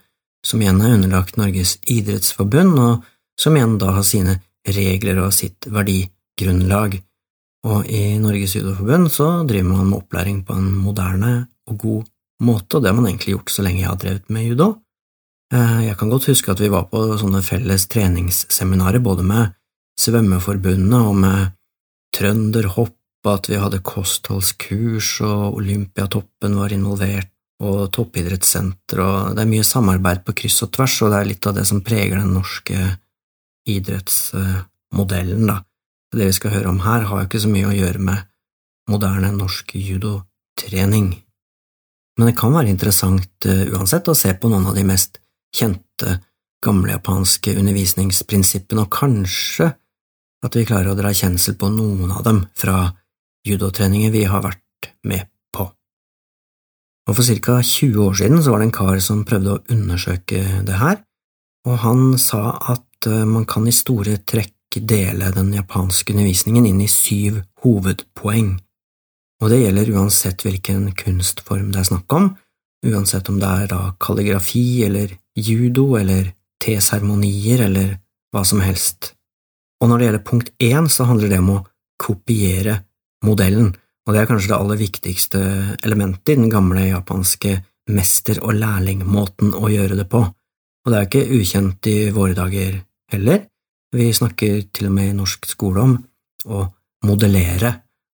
som 0.46 0.62
igjen 0.62 0.82
er 0.82 0.94
underlagt 0.98 1.40
Norges 1.42 1.78
idrettsforbund, 1.90 2.78
og 2.80 3.06
som 3.42 3.58
igjen 3.58 3.80
da 3.82 3.96
har 3.98 4.06
sine 4.06 4.38
regler 4.66 5.20
og 5.25 5.34
sitt 5.36 5.68
verdigrunnlag. 5.70 7.00
Og 7.65 7.88
i 7.89 8.17
Norges 8.22 8.55
judoforbund 8.55 9.10
så 9.13 9.29
driver 9.50 9.72
man 9.72 9.89
med 9.89 10.03
opplæring 10.03 10.41
på 10.45 10.53
en 10.53 10.69
moderne 10.84 11.34
og 11.65 11.77
god 11.81 12.03
måte, 12.45 12.77
og 12.77 12.84
det 12.84 12.91
har 12.91 12.98
man 12.98 13.07
egentlig 13.10 13.34
gjort 13.34 13.53
så 13.53 13.65
lenge 13.65 13.81
jeg 13.81 13.89
har 13.89 14.01
drevet 14.01 14.29
med 14.29 14.50
judo. 14.50 14.67
Eh, 15.53 15.86
jeg 15.88 15.98
kan 15.98 16.12
godt 16.12 16.27
huske 16.29 16.51
at 16.51 16.62
vi 16.62 16.69
var 16.74 16.89
på 16.91 17.01
sånne 17.22 17.41
felles 17.45 17.88
treningsseminarer 17.91 19.01
både 19.03 19.25
med 19.25 19.55
Svømmeforbundet 20.00 21.00
og 21.00 21.15
med 21.15 21.53
Trønderhopp, 22.15 22.98
at 23.25 23.50
vi 23.50 23.57
hadde 23.57 23.81
kostholdskurs, 23.86 25.15
og 25.25 25.57
Olympiatoppen 25.57 26.60
var 26.60 26.75
involvert, 26.75 27.31
og 27.63 27.88
toppidrettssenter, 27.95 29.00
og 29.00 29.36
det 29.36 29.45
er 29.45 29.50
mye 29.50 29.65
samarbeid 29.65 30.25
på 30.27 30.36
kryss 30.41 30.60
og 30.65 30.74
tvers, 30.75 30.98
og 31.01 31.13
det 31.13 31.22
er 31.22 31.29
litt 31.29 31.48
av 31.48 31.55
det 31.55 31.63
som 31.69 31.79
preger 31.86 32.19
den 32.19 32.36
norske 32.36 32.89
idrettsmodellen, 33.72 35.48
da. 35.48 35.62
Det 36.13 36.29
vi 36.29 36.38
skal 36.38 36.53
høre 36.53 36.71
om 36.71 36.81
her, 36.85 37.07
har 37.09 37.21
jo 37.21 37.29
ikke 37.29 37.43
så 37.43 37.51
mye 37.51 37.69
å 37.69 37.75
gjøre 37.75 38.01
med 38.03 38.25
moderne 38.91 39.31
norsk 39.33 39.74
judotrening, 39.79 41.13
men 42.15 42.29
det 42.29 42.38
kan 42.39 42.53
være 42.55 42.71
interessant 42.71 43.47
uh, 43.50 43.63
uansett 43.75 44.07
å 44.07 44.15
se 44.17 44.31
på 44.39 44.51
noen 44.51 44.67
av 44.69 44.77
de 44.77 44.85
mest 44.88 45.19
kjente 45.55 46.19
gamlejapanske 46.65 47.55
undervisningsprinsippene, 47.59 48.85
og 48.85 48.93
kanskje 48.93 49.74
at 50.45 50.55
vi 50.55 50.65
klarer 50.67 50.93
å 50.93 50.97
dra 50.97 51.12
kjensel 51.15 51.57
på 51.59 51.69
noen 51.74 52.13
av 52.13 52.24
dem 52.25 52.45
fra 52.57 52.88
judotreninger 53.45 54.13
vi 54.13 54.24
har 54.29 54.43
vært 54.45 54.91
med 55.05 55.27
på. 55.53 55.67
Og 57.05 57.17
For 57.17 57.41
ca 57.43 57.59
20 57.62 58.00
år 58.01 58.15
siden 58.21 58.41
så 58.41 58.53
var 58.53 58.63
det 58.63 58.69
en 58.69 58.77
kar 58.79 59.01
som 59.03 59.25
prøvde 59.27 59.57
å 59.57 59.63
undersøke 59.75 60.41
det 60.65 60.79
her, 60.79 61.01
og 61.67 61.79
han 61.83 62.15
sa 62.21 62.55
at 62.75 63.09
uh, 63.12 63.25
man 63.27 63.47
kan 63.50 63.67
i 63.67 63.75
store 63.75 64.21
trekk 64.24 64.53
dele 64.82 65.32
den 65.36 65.53
japanske 65.55 66.13
undervisningen 66.13 66.65
inn 66.65 66.82
i 66.84 66.89
syv 66.91 67.41
hovedpoeng, 67.63 68.55
og 69.44 69.51
det 69.51 69.62
gjelder 69.62 69.91
uansett 69.96 70.46
hvilken 70.46 70.89
kunstform 70.98 71.72
det 71.74 71.82
er 71.82 71.89
snakk 71.89 72.15
om, 72.15 72.32
uansett 72.86 73.29
om 73.29 73.39
det 73.41 73.51
er 73.63 73.72
da 73.72 73.82
kalligrafi 74.01 74.84
eller 74.88 75.15
judo 75.36 75.96
eller 76.00 76.32
teseremonier 76.63 77.65
eller 77.67 77.96
hva 78.34 78.44
som 78.48 78.62
helst. 78.63 79.13
Og 79.82 79.89
når 79.89 79.98
det 79.98 80.08
gjelder 80.08 80.27
punkt 80.29 80.51
én, 80.63 80.88
så 80.89 81.08
handler 81.10 81.32
det 81.32 81.41
om 81.44 81.51
å 81.58 81.63
kopiere 82.01 82.79
modellen, 83.25 83.74
og 84.05 84.13
det 84.13 84.22
er 84.22 84.29
kanskje 84.29 84.51
det 84.51 84.58
aller 84.60 84.79
viktigste 84.79 85.41
elementet 85.84 86.36
i 86.36 86.39
den 86.39 86.51
gamle 86.53 86.88
japanske 86.88 87.58
mester- 87.91 88.41
og 88.41 88.55
lærlingmåten 88.58 89.53
å 89.55 89.70
gjøre 89.72 89.98
det 90.00 90.08
på, 90.12 90.22
og 90.25 90.91
det 90.91 91.00
er 91.00 91.10
ikke 91.10 91.39
ukjent 91.39 91.89
i 91.89 91.98
våre 92.13 92.38
dager 92.38 92.79
heller, 93.13 93.46
vi 93.96 94.12
snakker 94.14 94.68
til 94.75 94.90
og 94.90 94.96
med 94.96 95.12
i 95.12 95.18
norsk 95.18 95.48
skole 95.50 95.84
om 95.84 95.98
å 96.46 96.66
modellere 97.06 97.72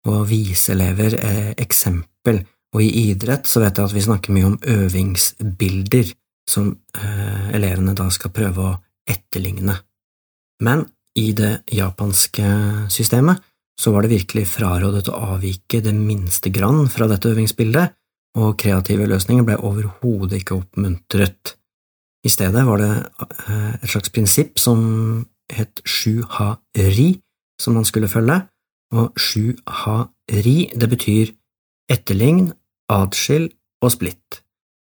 og 0.08 0.24
vise 0.30 0.72
elever 0.74 1.16
eh, 1.18 1.52
eksempel, 1.60 2.40
og 2.70 2.82
i 2.84 3.10
idrett 3.10 3.48
så 3.50 3.62
vet 3.62 3.76
jeg 3.76 3.90
at 3.90 3.96
vi 3.96 4.04
snakker 4.04 4.34
mye 4.34 4.48
om 4.52 4.58
øvingsbilder 4.62 6.12
som 6.48 6.70
eh, 6.96 7.50
elevene 7.56 7.94
da 7.98 8.08
skal 8.12 8.32
prøve 8.34 8.66
å 8.66 8.78
etterligne. 9.10 9.76
Men 10.64 10.84
i 11.18 11.30
det 11.36 11.62
japanske 11.74 12.46
systemet 12.92 13.42
så 13.80 13.92
var 13.94 14.04
det 14.04 14.12
virkelig 14.14 14.46
frarådet 14.52 15.08
å 15.08 15.18
avvike 15.34 15.80
det 15.84 15.94
minste 15.96 16.52
grann 16.52 16.84
fra 16.92 17.08
dette 17.10 17.32
øvingsbildet, 17.32 17.96
og 18.38 18.54
kreative 18.60 19.08
løsninger 19.10 19.42
ble 19.46 19.56
overhodet 19.66 20.38
ikke 20.38 20.60
oppmuntret. 20.60 21.56
I 22.22 22.30
stedet 22.30 22.62
var 22.68 22.78
det 22.78 22.92
eh, 23.48 23.72
et 23.80 23.90
slags 23.90 24.12
prinsipp 24.14 24.60
som 24.60 24.80
het 25.56 25.82
Shu 25.88 26.22
ha-ri, 26.36 27.20
som 27.60 27.76
man 27.76 27.86
skulle 27.88 28.10
følge, 28.10 28.40
og 28.94 29.18
Shu 29.20 29.56
ha-ri, 29.84 30.70
det 30.74 30.88
betyr 30.90 31.32
etterlign, 31.90 32.52
adskill 32.90 33.50
og 33.84 33.92
splitt. 33.94 34.40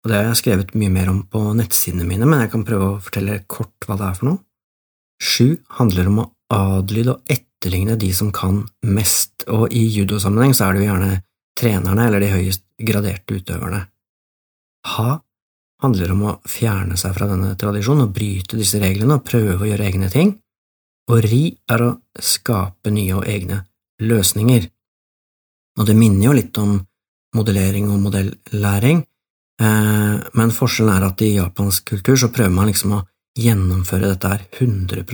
Og 0.04 0.10
det 0.10 0.18
har 0.18 0.28
jeg 0.30 0.40
skrevet 0.42 0.74
mye 0.78 0.92
mer 0.94 1.10
om 1.10 1.22
på 1.30 1.42
nettsidene 1.58 2.06
mine, 2.06 2.26
men 2.26 2.44
jeg 2.44 2.52
kan 2.54 2.66
prøve 2.66 2.90
å 2.92 3.00
fortelle 3.02 3.42
kort 3.50 3.86
hva 3.86 3.98
det 3.98 4.06
er 4.06 4.18
for 4.18 4.30
noe. 4.30 4.42
Sju 5.18 5.58
handler 5.80 6.10
om 6.10 6.20
å 6.22 6.28
adlyde 6.54 7.16
og 7.16 7.32
etterligne 7.32 7.98
de 7.98 8.12
som 8.14 8.30
kan 8.34 8.62
mest, 8.86 9.44
og 9.50 9.72
i 9.74 9.84
judosammenheng 9.90 10.54
så 10.54 10.68
er 10.68 10.76
det 10.76 10.84
jo 10.84 10.90
gjerne 10.92 11.14
trenerne 11.58 12.06
eller 12.06 12.22
de 12.22 12.30
høyest 12.30 12.62
graderte 12.78 13.40
utøverne. 13.40 13.82
Ha 14.94 15.18
handler 15.82 16.12
om 16.14 16.22
å 16.26 16.34
fjerne 16.48 16.98
seg 16.98 17.14
fra 17.14 17.28
denne 17.30 17.54
tradisjonen 17.58 18.08
og 18.08 18.14
bryte 18.14 18.58
disse 18.58 18.80
reglene 18.82 19.18
og 19.18 19.26
prøve 19.26 19.58
å 19.62 19.68
gjøre 19.68 19.86
egne 19.90 20.10
ting, 20.12 20.32
og 21.08 21.24
ri 21.24 21.42
er 21.70 21.84
å 21.84 21.94
skape 22.20 22.92
nye 22.92 23.16
og 23.16 23.28
egne 23.28 23.62
løsninger. 24.02 24.68
Og 25.78 25.86
det 25.88 25.96
minner 25.96 26.28
jo 26.28 26.36
litt 26.36 26.58
om 26.60 26.76
modellering 27.36 27.90
og 27.92 28.00
modellæring, 28.02 29.04
eh, 29.60 30.16
men 30.34 30.54
forskjellen 30.54 30.94
er 30.96 31.06
at 31.08 31.22
i 31.22 31.34
japansk 31.36 31.84
kultur 31.92 32.16
så 32.16 32.32
prøver 32.32 32.54
man 32.54 32.70
liksom 32.70 32.96
å 32.98 33.04
gjennomføre 33.38 34.14
dette 34.14 34.28
her 34.28 34.46
100 34.58 35.04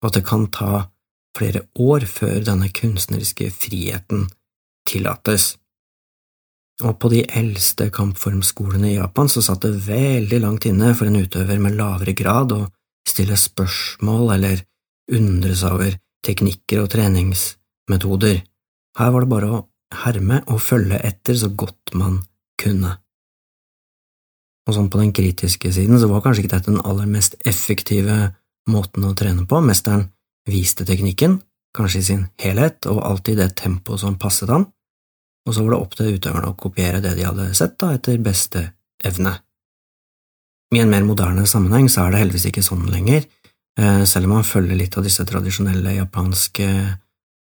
og 0.00 0.08
at 0.08 0.14
det 0.14 0.24
kan 0.24 0.46
ta 0.46 0.88
flere 1.36 1.66
år 1.78 2.06
før 2.06 2.42
denne 2.46 2.70
kunstneriske 2.74 3.50
friheten 3.54 4.28
tillates. 4.88 5.56
Og 6.86 6.94
på 7.02 7.10
de 7.10 7.24
eldste 7.26 7.90
kampformskolene 7.90 8.92
i 8.92 8.96
Japan 8.96 9.28
så 9.30 9.42
satt 9.42 9.66
det 9.66 9.86
veldig 9.88 10.38
langt 10.44 10.66
inne 10.70 10.92
for 10.94 11.10
en 11.10 11.18
utøver 11.18 11.58
med 11.58 11.74
lavere 11.78 12.14
grad 12.14 12.54
å 12.54 12.60
stille 13.08 13.36
spørsmål 13.38 14.36
eller 14.36 14.62
undres 15.12 15.64
over 15.66 15.96
teknikker 16.26 16.82
og 16.82 16.90
treningsmetoder. 16.92 18.40
Her 18.98 19.12
var 19.14 19.24
det 19.24 19.32
bare 19.32 19.50
å 19.50 19.64
herme 20.04 20.42
og 20.46 20.60
følge 20.62 21.00
etter 21.04 21.38
så 21.38 21.50
godt 21.54 21.94
man 21.96 22.20
kunne. 22.60 22.96
Og 24.68 24.76
sånn 24.76 24.90
på 24.92 25.00
den 25.00 25.14
kritiske 25.16 25.70
siden 25.72 26.00
så 26.00 26.10
var 26.10 26.24
kanskje 26.24 26.44
ikke 26.44 26.56
dette 26.56 26.72
den 26.72 26.84
aller 26.84 27.08
mest 27.08 27.38
effektive 27.48 28.34
måten 28.68 29.06
å 29.08 29.14
trene 29.16 29.46
på. 29.48 29.62
Mesteren 29.64 30.10
viste 30.48 30.84
teknikken, 30.88 31.38
kanskje 31.76 32.02
i 32.02 32.08
sin 32.10 32.26
helhet, 32.42 32.84
og 32.90 33.00
alltid 33.04 33.40
det 33.40 33.54
tempoet 33.60 34.02
som 34.02 34.18
passet 34.20 34.52
han, 34.52 34.66
og 35.48 35.54
så 35.54 35.64
var 35.64 35.72
det 35.72 35.80
opp 35.80 35.96
til 35.96 36.16
utøverne 36.18 36.50
å 36.50 36.56
kopiere 36.60 37.00
det 37.04 37.14
de 37.16 37.24
hadde 37.24 37.48
sett, 37.56 37.78
da, 37.80 37.94
etter 37.96 38.20
beste 38.20 38.66
evne. 39.08 39.38
I 40.76 40.82
en 40.82 40.92
mer 40.92 41.06
moderne 41.06 41.46
sammenheng 41.48 41.88
så 41.88 42.04
er 42.04 42.12
det 42.12 42.22
heldigvis 42.24 42.50
ikke 42.50 42.64
sånn 42.66 42.84
lenger, 42.92 43.24
selv 43.78 44.26
om 44.26 44.32
man 44.34 44.46
følger 44.46 44.74
litt 44.74 44.96
av 44.98 45.04
disse 45.06 45.22
tradisjonelle 45.22 45.92
japanske 46.00 46.66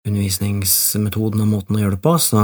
undervisningsmetodene 0.06 1.46
og 1.46 1.52
måten 1.52 1.78
å 1.78 1.82
gjøre 1.82 1.98
det 1.98 2.04
på, 2.06 2.14
så 2.22 2.44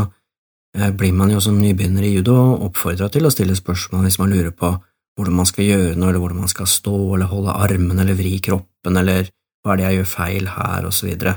eh, 0.78 0.90
blir 0.98 1.14
man 1.18 1.34
jo 1.34 1.42
som 1.44 1.60
nybegynner 1.62 2.06
i 2.08 2.16
judo 2.16 2.38
oppfordra 2.68 3.10
til 3.14 3.28
å 3.28 3.34
stille 3.34 3.58
spørsmål 3.58 4.08
hvis 4.08 4.20
man 4.22 4.34
lurer 4.34 4.56
på 4.56 4.74
hvordan 5.20 5.38
man 5.42 5.50
skal 5.50 5.68
gjøre 5.68 5.96
noe, 6.00 6.10
eller 6.10 6.24
hvordan 6.24 6.44
man 6.46 6.52
skal 6.52 6.70
stå, 6.72 6.98
eller 7.16 7.30
holde 7.30 7.54
armen, 7.54 8.00
eller 8.00 8.18
vri 8.18 8.38
kroppen, 8.44 8.98
eller 8.98 9.30
hva 9.62 9.74
er 9.74 9.80
det 9.80 9.86
jeg 9.86 9.98
gjør 10.00 10.12
feil 10.16 10.48
her, 10.56 10.88
og 10.88 10.96
så 10.96 11.08
videre. 11.10 11.36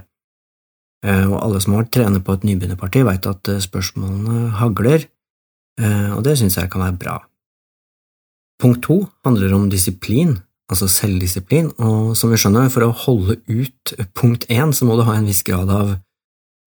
Eh, 1.04 1.26
og 1.26 1.36
alle 1.42 1.60
som 1.60 1.74
har 1.76 1.90
trener 1.92 2.22
på 2.24 2.38
et 2.38 2.46
nybegynnerparti, 2.48 3.02
veit 3.04 3.26
at 3.28 3.50
eh, 3.52 3.60
spørsmålene 3.62 4.54
hagler, 4.60 5.10
og 5.74 6.20
det 6.22 6.36
synes 6.38 6.54
jeg 6.54 6.68
kan 6.70 6.84
være 6.84 6.94
bra. 7.00 7.12
Punkt 8.62 8.84
to 8.86 9.00
handler 9.26 9.56
om 9.56 9.64
disiplin, 9.66 10.36
altså 10.70 10.88
selvdisiplin, 10.88 11.70
og 11.78 12.14
som 12.16 12.32
vi 12.32 12.38
skjønner, 12.40 12.70
for 12.72 12.86
å 12.86 12.94
holde 13.04 13.38
ut 13.48 13.94
punkt 14.16 14.46
én, 14.52 14.72
så 14.72 14.88
må 14.88 14.96
du 14.96 15.04
ha 15.06 15.16
en 15.18 15.28
viss 15.28 15.44
grad 15.46 15.70
av 15.72 15.96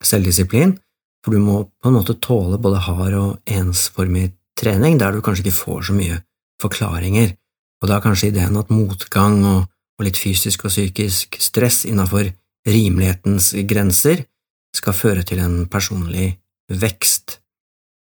selvdisiplin, 0.06 0.76
for 1.26 1.34
du 1.34 1.42
må 1.44 1.64
på 1.82 1.90
en 1.90 1.98
måte 1.98 2.18
tåle 2.22 2.60
både 2.62 2.84
hard 2.86 3.18
og 3.18 3.52
ensformig 3.52 4.30
trening, 4.58 5.00
der 5.02 5.14
du 5.14 5.24
kanskje 5.26 5.48
ikke 5.48 5.60
får 5.60 5.90
så 5.90 5.98
mye 5.98 6.22
forklaringer, 6.62 7.34
og 7.82 7.90
da 7.90 7.98
er 7.98 8.06
kanskje 8.06 8.32
ideen 8.32 8.58
at 8.58 8.74
motgang 8.74 9.42
og, 9.46 9.66
og 9.98 10.06
litt 10.06 10.18
fysisk 10.18 10.66
og 10.66 10.74
psykisk 10.74 11.38
stress 11.42 11.84
innafor 11.90 12.30
rimelighetens 12.68 13.52
grenser 13.70 14.24
skal 14.76 14.98
føre 14.98 15.26
til 15.26 15.42
en 15.42 15.64
personlig 15.72 16.36
vekst, 16.70 17.40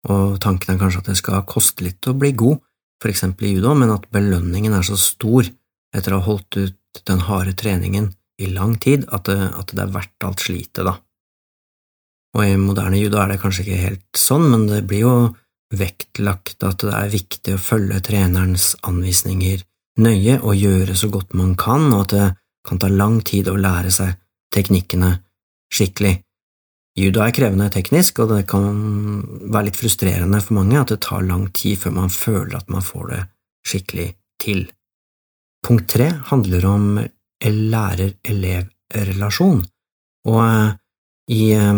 og 0.08 0.38
tanken 0.40 0.74
er 0.74 0.80
kanskje 0.80 1.00
at 1.00 1.10
det 1.12 1.18
skal 1.20 1.44
koste 1.48 1.84
litt 1.84 2.08
å 2.08 2.16
bli 2.16 2.32
god, 2.36 2.60
for 3.02 3.12
eksempel 3.12 3.48
i 3.48 3.54
judo, 3.56 3.74
men 3.76 3.92
at 3.92 4.06
belønningen 4.12 4.76
er 4.76 4.84
så 4.86 4.96
stor 5.00 5.48
etter 5.94 6.14
å 6.14 6.20
ha 6.20 6.28
holdt 6.28 6.58
ut 6.58 7.02
den 7.08 7.24
harde 7.28 7.54
treningen 7.58 8.12
i 8.42 8.50
lang 8.50 8.76
tid 8.82 9.06
at 9.14 9.28
det, 9.30 9.38
at 9.54 9.72
det 9.74 9.82
er 9.84 9.94
verdt 9.94 10.26
alt 10.26 10.42
slitet, 10.42 10.82
da. 10.86 10.98
Og 12.34 12.42
i 12.42 12.56
moderne 12.58 12.98
judo 12.98 13.20
er 13.22 13.30
det 13.30 13.40
kanskje 13.42 13.62
ikke 13.64 13.82
helt 13.84 14.18
sånn, 14.18 14.48
men 14.50 14.66
det 14.66 14.82
blir 14.90 15.04
jo 15.04 15.14
vektlagt 15.74 16.64
at 16.66 16.82
det 16.82 16.94
er 16.94 17.12
viktig 17.12 17.54
å 17.54 17.62
følge 17.62 18.02
trenerens 18.04 18.74
anvisninger 18.86 19.62
nøye 20.02 20.40
og 20.42 20.58
gjøre 20.58 20.96
så 20.98 21.10
godt 21.14 21.36
man 21.38 21.54
kan, 21.58 21.86
og 21.94 22.06
at 22.06 22.14
det 22.14 22.28
kan 22.66 22.80
ta 22.82 22.90
lang 22.90 23.20
tid 23.26 23.50
å 23.50 23.58
lære 23.60 23.92
seg 23.94 24.16
teknikkene 24.54 25.12
skikkelig. 25.74 26.16
Judo 26.98 27.24
er 27.24 27.34
krevende 27.34 27.66
teknisk, 27.74 28.20
og 28.22 28.30
det 28.30 28.44
kan 28.50 28.66
være 29.50 29.68
litt 29.68 29.78
frustrerende 29.78 30.38
for 30.42 30.58
mange 30.60 30.78
at 30.78 30.92
det 30.94 31.00
tar 31.06 31.26
lang 31.26 31.48
tid 31.54 31.80
før 31.82 31.96
man 31.96 32.12
føler 32.14 32.58
at 32.58 32.70
man 32.70 32.86
får 32.86 33.08
det 33.10 33.22
skikkelig 33.66 34.08
til. 34.42 34.66
Punkt 35.64 35.88
tre 35.88 36.10
handler 36.28 36.66
om 36.68 36.98
lærer-elev-relasjon, 37.44 39.64
og 40.28 40.40
eh, 40.44 40.72
i, 41.32 41.56
eh, 41.56 41.74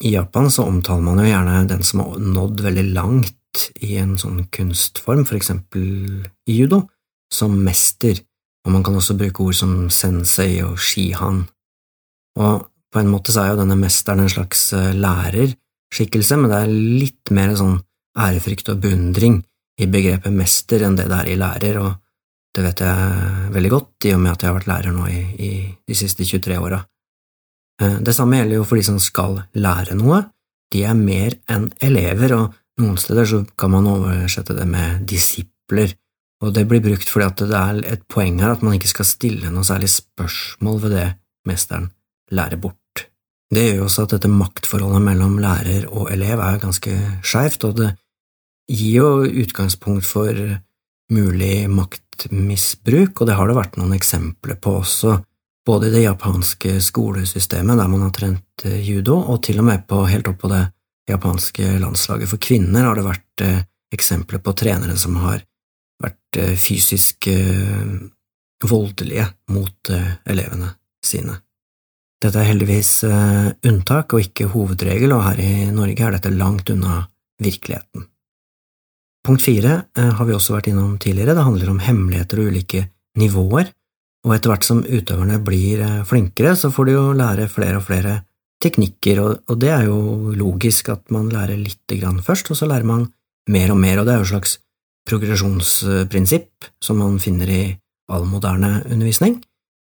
i, 0.00 0.14
Japan 0.14 0.50
så 0.52 0.62
omtaler 0.68 1.02
man 1.04 1.18
jo 1.20 1.26
gjerne 1.28 1.68
den 1.68 1.82
som 1.84 2.00
har 2.02 2.18
nådd 2.20 2.60
veldig 2.64 2.86
langt 2.96 3.70
i 3.84 3.96
en 4.00 4.16
sånn 4.20 4.46
kunstform, 4.52 5.24
for 5.28 5.36
eksempel 5.36 5.84
i 6.48 6.52
judo, 6.60 6.78
som 7.32 7.64
mester, 7.64 8.16
og 8.64 8.72
man 8.72 8.82
kan 8.86 8.96
også 8.96 9.18
bruke 9.18 9.42
ord 9.44 9.56
som 9.58 9.90
sensei 9.92 10.62
og 10.64 10.78
shihan. 10.80 11.44
Og 12.40 12.64
på 12.92 12.98
en 13.00 13.12
måte 13.12 13.32
så 13.34 13.40
er 13.42 13.48
jo 13.52 13.60
denne 13.60 13.76
mesteren 13.80 14.20
en 14.24 14.32
slags 14.32 14.72
eh, 14.76 14.96
lærerskikkelse, 14.96 16.34
men 16.40 16.50
det 16.52 16.58
er 16.62 16.70
litt 16.72 17.26
mer 17.36 17.48
sånn 17.58 17.76
ærefrykt 18.16 18.72
og 18.72 18.80
beundring 18.80 19.42
i 19.76 19.86
begrepet 19.92 20.32
mester 20.32 20.80
enn 20.86 20.96
det 20.96 21.06
det 21.10 21.18
er 21.20 21.28
i 21.32 21.40
lærer, 21.40 21.76
og 21.84 21.90
det 22.56 22.64
vet 22.64 22.80
jeg 22.80 23.48
veldig 23.52 23.72
godt 23.72 24.06
i 24.08 24.14
og 24.16 24.22
med 24.22 24.32
at 24.32 24.42
jeg 24.42 24.50
har 24.50 24.56
vært 24.56 24.70
lærer 24.70 24.94
nå 24.96 25.08
i, 25.12 25.22
i 25.44 25.50
de 25.86 25.96
siste 25.96 26.24
23 26.24 26.56
åra. 26.56 26.80
Eh, 27.82 27.98
det 28.00 28.14
samme 28.16 28.40
gjelder 28.40 28.60
jo 28.60 28.68
for 28.68 28.80
de 28.80 28.86
som 28.86 28.96
skal 29.02 29.42
lære 29.56 29.96
noe, 29.98 30.22
de 30.72 30.82
er 30.88 30.96
mer 30.98 31.36
enn 31.52 31.68
elever, 31.84 32.34
og 32.36 32.56
noen 32.80 32.96
steder 33.00 33.28
så 33.28 33.42
kan 33.58 33.72
man 33.74 33.88
oversette 33.90 34.56
det 34.56 34.66
med 34.68 35.04
disipler, 35.08 35.92
og 36.44 36.52
det 36.56 36.66
blir 36.68 36.82
brukt 36.84 37.08
fordi 37.08 37.46
det 37.48 37.60
er 37.60 37.82
et 37.94 38.02
poeng 38.12 38.40
her 38.42 38.56
at 38.56 38.64
man 38.64 38.76
ikke 38.76 38.90
skal 38.92 39.08
stille 39.08 39.52
noe 39.52 39.64
særlig 39.64 39.88
spørsmål 39.92 40.82
ved 40.82 40.96
det 40.96 41.06
mesteren 41.48 41.90
lærer 42.34 42.60
bort. 42.60 43.06
Det 43.52 43.62
gjør 43.62 43.78
jo 43.78 43.86
også 43.86 44.04
at 44.04 44.16
dette 44.16 44.32
maktforholdet 44.32 45.04
mellom 45.04 45.38
lærer 45.38 45.86
og 45.86 46.10
elev 46.12 46.42
er 46.42 46.58
ganske 46.60 46.96
skeivt, 47.22 47.64
og 47.68 47.76
det 47.78 47.92
gir 48.66 48.96
jo 48.98 49.10
utgangspunkt 49.44 50.04
for 50.08 50.34
mulig 51.12 51.68
maktmisbruk, 51.70 53.20
og 53.20 53.28
det 53.28 53.36
har 53.38 53.48
det 53.48 53.56
vært 53.56 53.78
noen 53.78 53.94
eksempler 53.96 54.58
på 54.62 54.78
også, 54.80 55.18
både 55.66 55.88
i 55.88 55.94
det 55.96 56.04
japanske 56.04 56.80
skolesystemet, 56.80 57.78
der 57.78 57.90
man 57.90 58.04
har 58.06 58.12
trent 58.14 58.64
eh, 58.64 58.80
judo, 58.86 59.18
og 59.18 59.42
til 59.46 59.60
og 59.62 59.68
med 59.68 59.86
på, 59.88 60.04
helt 60.06 60.28
opp 60.30 60.38
på 60.44 60.50
det 60.52 60.62
japanske 61.10 61.76
landslaget 61.82 62.30
for 62.30 62.42
kvinner 62.42 62.86
har 62.86 62.98
det 62.98 63.06
vært 63.06 63.44
eh, 63.46 63.64
eksempler 63.94 64.42
på 64.42 64.54
trenere 64.58 64.96
som 64.98 65.18
har 65.22 65.42
vært 66.02 66.40
eh, 66.42 66.54
fysisk 66.58 67.28
voldelige 68.66 69.26
mot 69.52 69.90
elevene 70.26 70.70
sine. 71.04 71.34
Dette 72.22 72.40
er 72.40 72.48
heldigvis 72.48 73.04
unntak 73.04 74.14
og 74.16 74.24
ikke 74.24 74.48
hovedregel, 74.54 75.12
og 75.12 75.26
her 75.26 75.42
i 75.44 75.50
Norge 75.76 76.06
er 76.06 76.16
dette 76.16 76.32
langt 76.32 76.72
unna 76.72 77.02
virkeligheten. 77.42 78.06
Punkt 79.26 79.42
fire 79.42 79.80
uh, 79.98 80.12
har 80.18 80.28
vi 80.28 80.36
også 80.36 80.54
vært 80.54 80.70
innom 80.70 80.94
tidligere, 81.02 81.34
det 81.34 81.46
handler 81.46 81.72
om 81.72 81.82
hemmeligheter 81.82 82.38
og 82.38 82.52
ulike 82.52 82.84
nivåer, 83.18 83.72
og 84.26 84.34
etter 84.34 84.52
hvert 84.52 84.66
som 84.66 84.84
utøverne 84.86 85.40
blir 85.42 85.82
uh, 85.82 86.04
flinkere, 86.06 86.54
så 86.58 86.70
får 86.70 86.86
de 86.86 86.94
jo 86.94 87.04
lære 87.18 87.48
flere 87.50 87.80
og 87.80 87.86
flere 87.88 88.20
teknikker, 88.62 89.20
og, 89.24 89.56
det 89.60 89.72
er 89.74 89.88
jo 89.88 90.30
logisk 90.36 90.92
at 90.94 91.10
man 91.14 91.28
lærer 91.32 91.58
lite 91.58 91.98
grann 91.98 92.22
først, 92.24 92.52
og 92.54 92.60
så 92.60 92.70
lærer 92.70 92.86
man 92.86 93.08
mer 93.50 93.74
og 93.74 93.80
mer, 93.82 94.00
og 94.00 94.06
det 94.06 94.14
er 94.14 94.22
jo 94.22 94.28
et 94.28 94.32
slags 94.32 94.56
progresjonsprinsipp 95.06 96.70
som 96.82 97.02
man 97.02 97.20
finner 97.22 97.50
i 97.50 97.62
all 98.10 98.26
moderne 98.26 98.80
undervisning. 98.86 99.38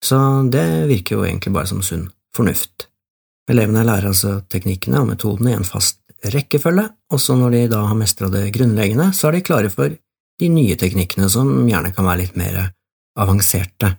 Så 0.03 0.17
det 0.51 0.89
virker 0.89 1.17
jo 1.17 1.25
egentlig 1.25 1.53
bare 1.53 1.69
som 1.69 1.81
sunn 1.85 2.07
fornuft. 2.35 2.87
Elevene 3.51 3.83
lærer 3.85 4.11
altså 4.11 4.39
teknikkene 4.51 5.01
og 5.01 5.09
metodene 5.11 5.51
i 5.51 5.57
en 5.57 5.67
fast 5.67 6.00
rekkefølge, 6.21 6.85
og 7.11 7.19
så 7.19 7.35
når 7.37 7.55
de 7.55 7.61
da 7.71 7.81
har 7.89 7.97
mestra 7.97 8.29
det 8.29 8.51
grunnleggende, 8.53 9.09
så 9.15 9.29
er 9.29 9.37
de 9.37 9.45
klare 9.45 9.71
for 9.73 9.93
de 10.41 10.49
nye 10.49 10.77
teknikkene 10.77 11.29
som 11.29 11.49
gjerne 11.69 11.93
kan 11.95 12.07
være 12.07 12.23
litt 12.23 12.37
mer 12.39 12.59
avanserte. 13.19 13.95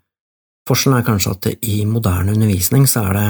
Forskjellen 0.69 1.01
er 1.01 1.07
kanskje 1.07 1.35
at 1.35 1.49
i 1.67 1.83
moderne 1.89 2.35
undervisning 2.37 2.87
så 2.91 3.07
er 3.09 3.19
det 3.19 3.29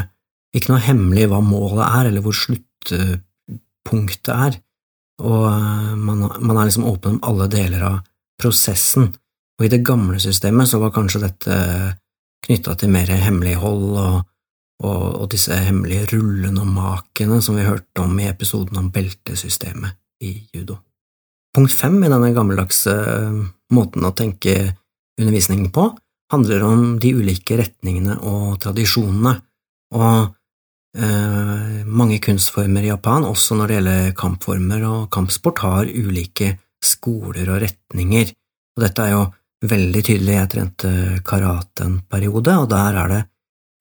ikke 0.59 0.75
noe 0.75 0.85
hemmelig 0.85 1.31
hva 1.33 1.41
målet 1.45 1.87
er, 1.87 2.11
eller 2.11 2.25
hvor 2.25 2.37
sluttpunktet 2.37 4.33
er, 4.35 4.59
og 5.23 5.47
man, 5.97 6.27
man 6.41 6.59
er 6.59 6.69
liksom 6.69 6.89
åpen 6.89 7.17
om 7.17 7.25
alle 7.31 7.49
deler 7.53 7.87
av 7.89 8.01
prosessen, 8.41 9.09
og 9.59 9.65
i 9.65 9.71
det 9.73 9.85
gamle 9.87 10.21
systemet 10.21 10.69
så 10.69 10.81
var 10.83 10.93
kanskje 10.95 11.23
dette 11.25 11.57
knytta 12.43 12.75
til 12.77 12.93
mer 12.93 13.09
hemmelighold 13.23 13.85
og, 14.03 14.17
og, 14.83 15.03
og, 15.23 15.27
disse 15.33 15.57
hemmelige 15.57 16.09
rullene 16.13 16.63
og 16.63 16.71
makene 16.75 17.41
som 17.45 17.59
vi 17.59 17.67
hørte 17.67 18.03
om 18.03 18.19
i 18.21 18.29
episoden 18.31 18.81
om 18.81 18.91
beltesystemet 18.95 19.99
i 20.27 20.35
judo. 20.55 20.79
Punkt 21.55 21.75
fem 21.75 21.99
i 22.01 22.11
denne 22.11 22.33
gammeldagse 22.35 22.93
eh, 22.93 23.43
måten 23.77 24.07
å 24.09 24.15
tenke 24.17 24.57
undervisningen 25.21 25.71
på 25.75 25.91
handler 26.33 26.65
om 26.65 26.85
de 27.01 27.13
ulike 27.13 27.59
retningene 27.61 28.17
og 28.25 28.57
tradisjonene, 28.63 29.35
og 29.93 30.33
eh, 30.97 31.83
mange 31.85 32.17
kunstformer 32.25 32.87
i 32.87 32.93
Japan, 32.93 33.27
også 33.29 33.59
når 33.59 33.69
det 33.69 33.77
gjelder 33.77 34.15
kampformer 34.17 34.87
og 34.89 35.11
kampsport, 35.13 35.61
har 35.67 35.93
ulike 35.93 36.55
skoler 36.83 37.53
og 37.53 37.61
retninger, 37.67 38.33
og 38.73 38.87
dette 38.87 39.05
er 39.05 39.13
jo 39.13 39.27
veldig 39.69 40.03
tydelig. 40.03 40.39
Jeg 40.39 40.51
trente 40.55 40.93
karate 41.27 41.85
en 41.85 42.01
periode, 42.11 42.57
og 42.65 42.71
der 42.73 42.99
er 43.03 43.13
det 43.13 43.21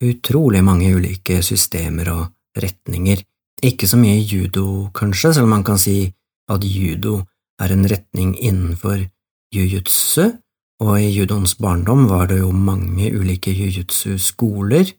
utrolig 0.01 0.63
mange 0.65 0.89
ulike 0.95 1.41
systemer 1.45 2.11
og 2.13 2.61
retninger. 2.61 3.21
Ikke 3.63 3.87
så 3.87 3.99
mye 4.01 4.21
judo, 4.25 4.89
kanskje, 4.95 5.35
selv 5.35 5.47
om 5.47 5.53
man 5.55 5.65
kan 5.65 5.79
si 5.79 6.11
at 6.51 6.63
judo 6.65 7.21
er 7.61 7.73
en 7.75 7.85
retning 7.87 8.33
innenfor 8.41 9.03
jiu-jitsu, 9.53 10.31
og 10.81 10.95
i 10.97 11.11
judoens 11.13 11.53
barndom 11.61 12.07
var 12.09 12.31
det 12.31 12.39
jo 12.39 12.49
mange 12.51 13.11
ulike 13.13 13.53
jiu-jitsu-skoler. 13.53 14.95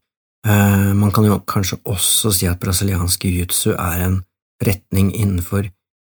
Eh, 0.47 0.91
man 0.95 1.11
kan 1.11 1.27
jo 1.27 1.41
kanskje 1.43 1.81
også 1.85 2.31
si 2.35 2.47
at 2.47 2.61
brasiliansk 2.63 3.25
jujutsu 3.27 3.73
er 3.75 4.07
en 4.07 4.21
retning 4.63 5.11
innenfor 5.17 5.67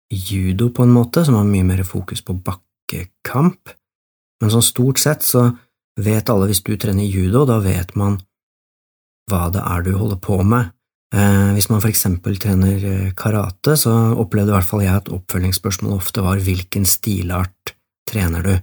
judo, 0.09 0.71
på 0.73 0.87
en 0.89 0.95
måte, 0.95 1.25
som 1.25 1.37
har 1.37 1.45
mye 1.45 1.67
mer 1.69 1.85
fokus 1.85 2.25
på 2.25 2.39
bakkekamp 2.41 3.77
men 4.41 4.53
sånn 4.53 4.65
stort 4.65 5.01
sett 5.03 5.27
så 5.27 5.49
vet 5.99 6.31
alle 6.31 6.49
hvis 6.51 6.63
du 6.67 6.77
trener 6.79 7.07
judo, 7.07 7.45
da 7.49 7.59
vet 7.63 7.95
man 7.99 8.19
hva 9.29 9.49
det 9.55 9.63
er 9.63 9.85
du 9.87 9.93
holder 9.97 10.21
på 10.23 10.41
med. 10.47 10.73
Eh, 11.15 11.53
hvis 11.57 11.71
man 11.73 11.81
for 11.81 11.91
eksempel 11.91 12.37
trener 12.41 12.85
eh, 12.85 13.11
karate, 13.17 13.77
så 13.81 13.93
opplevde 14.21 14.53
i 14.53 14.57
hvert 14.57 14.69
fall 14.69 14.85
jeg 14.85 15.01
at 15.01 15.13
oppfølgingsspørsmålet 15.13 16.03
ofte 16.03 16.25
var 16.25 16.43
hvilken 16.45 16.85
stilart 16.89 17.75
trener 18.09 18.45
du? 18.45 18.55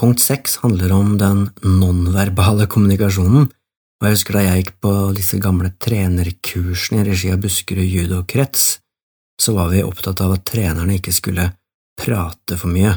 Punkt 0.00 0.22
seks 0.24 0.60
handler 0.62 0.94
om 0.96 1.16
den 1.20 1.42
nonverbale 1.66 2.68
kommunikasjonen, 2.70 3.50
og 4.00 4.06
jeg 4.06 4.16
husker 4.16 4.38
da 4.38 4.46
jeg 4.46 4.62
gikk 4.62 4.72
på 4.80 4.94
disse 5.16 5.40
gamle 5.42 5.74
trenerkursene 5.76 7.02
i 7.02 7.10
regi 7.10 7.34
av 7.34 7.42
Buskerud 7.42 7.84
judokrets, 7.84 8.78
så 9.40 9.52
var 9.56 9.68
vi 9.74 9.84
opptatt 9.84 10.22
av 10.24 10.38
at 10.38 10.46
trenerne 10.48 10.96
ikke 10.96 11.12
skulle 11.12 11.50
prate 12.00 12.56
for 12.56 12.72
mye 12.72 12.94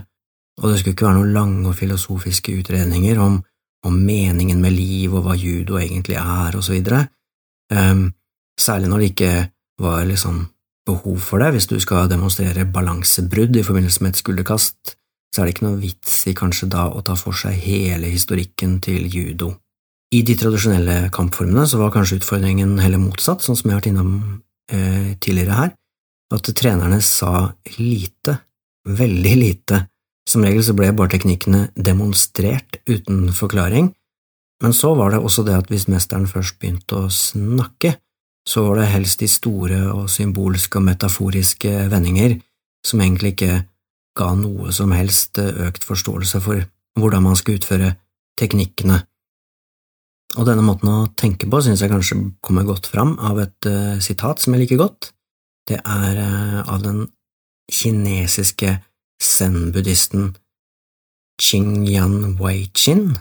og 0.62 0.70
det 0.70 0.80
skulle 0.80 0.94
ikke 0.96 1.08
være 1.08 1.20
noen 1.20 1.34
lange 1.34 1.70
og 1.70 1.78
filosofiske 1.78 2.54
utredninger 2.62 3.20
om, 3.22 3.40
om 3.84 3.96
meningen 4.06 4.62
med 4.62 4.76
liv 4.76 5.14
og 5.14 5.26
hva 5.26 5.36
judo 5.38 5.78
egentlig 5.80 6.18
er, 6.20 6.56
og 6.56 6.64
så 6.64 6.76
videre, 6.76 7.06
um, 7.74 8.08
særlig 8.60 8.90
når 8.90 9.02
det 9.02 9.10
ikke 9.12 9.34
var 9.84 10.06
liksom 10.08 10.44
behov 10.86 11.20
for 11.20 11.44
det. 11.44 11.52
Hvis 11.56 11.68
du 11.68 11.80
skal 11.80 12.10
demonstrere 12.12 12.66
balansebrudd 12.66 13.56
i 13.56 13.64
forbindelse 13.64 14.04
med 14.04 14.14
et 14.14 14.22
skulderkast, 14.22 14.96
så 15.34 15.42
er 15.42 15.46
det 15.46 15.56
ikke 15.56 15.68
noe 15.68 15.82
vits 15.82 16.16
i 16.30 16.36
kanskje 16.38 16.70
da 16.72 16.88
å 16.94 17.02
ta 17.06 17.16
for 17.18 17.36
seg 17.38 17.58
hele 17.66 18.12
historikken 18.14 18.78
til 18.84 19.08
judo. 19.10 19.54
I 20.14 20.22
de 20.22 20.36
tradisjonelle 20.38 21.10
kampformene 21.14 21.66
så 21.66 21.80
var 21.82 21.94
kanskje 21.94 22.20
utfordringen 22.20 22.78
heller 22.84 23.02
motsatt, 23.02 23.42
sånn 23.42 23.58
som 23.58 23.70
jeg 23.70 23.74
har 23.74 23.82
vært 23.82 23.90
innom 23.90 24.12
eh, 24.70 25.16
tidligere 25.18 25.58
her, 25.58 25.72
at 26.34 26.52
trenerne 26.54 27.00
sa 27.02 27.48
lite, 27.80 28.38
veldig 28.86 29.34
lite, 29.40 29.80
som 30.34 30.46
regel 30.46 30.64
så 30.66 30.76
ble 30.78 30.92
bare 30.98 31.14
teknikkene 31.14 31.68
demonstrert 31.76 32.80
uten 32.90 33.28
forklaring, 33.36 33.92
men 34.64 34.74
så 34.76 34.94
var 34.98 35.14
det 35.14 35.22
også 35.22 35.44
det 35.48 35.58
at 35.58 35.70
hvis 35.72 35.90
mesteren 35.92 36.30
først 36.30 36.60
begynte 36.62 37.04
å 37.04 37.12
snakke, 37.12 37.98
så 38.48 38.66
var 38.68 38.82
det 38.82 38.92
helst 38.92 39.22
de 39.24 39.30
store 39.32 39.80
og 39.94 40.10
symbolske 40.12 40.80
og 40.80 40.88
metaforiske 40.88 41.72
vendinger 41.92 42.38
som 42.84 43.02
egentlig 43.02 43.36
ikke 43.36 43.64
ga 44.18 44.30
noe 44.38 44.74
som 44.76 44.92
helst 44.94 45.40
økt 45.40 45.86
forståelse 45.88 46.42
for 46.44 46.66
hvordan 47.00 47.26
man 47.26 47.40
skal 47.40 47.58
utføre 47.58 47.96
teknikkene. 48.40 49.00
Og 50.38 50.48
denne 50.48 50.66
måten 50.66 50.90
å 50.90 51.10
tenke 51.18 51.48
på 51.50 51.62
synes 51.64 51.82
jeg 51.84 51.92
kanskje 51.92 52.20
kommer 52.44 52.66
godt 52.68 52.90
fram 52.90 53.16
av 53.22 53.40
et 53.42 53.70
uh, 53.70 54.00
sitat 54.02 54.42
som 54.42 54.56
jeg 54.56 54.66
liker 54.66 54.82
godt. 54.82 55.12
Det 55.70 55.80
er 55.80 56.20
uh, 56.20 56.62
av 56.74 56.82
den 56.84 57.06
kinesiske 57.72 58.76
zen-buddhisten 59.24 60.34
Qingyan 61.42 62.36
Wei-chin 62.40 63.16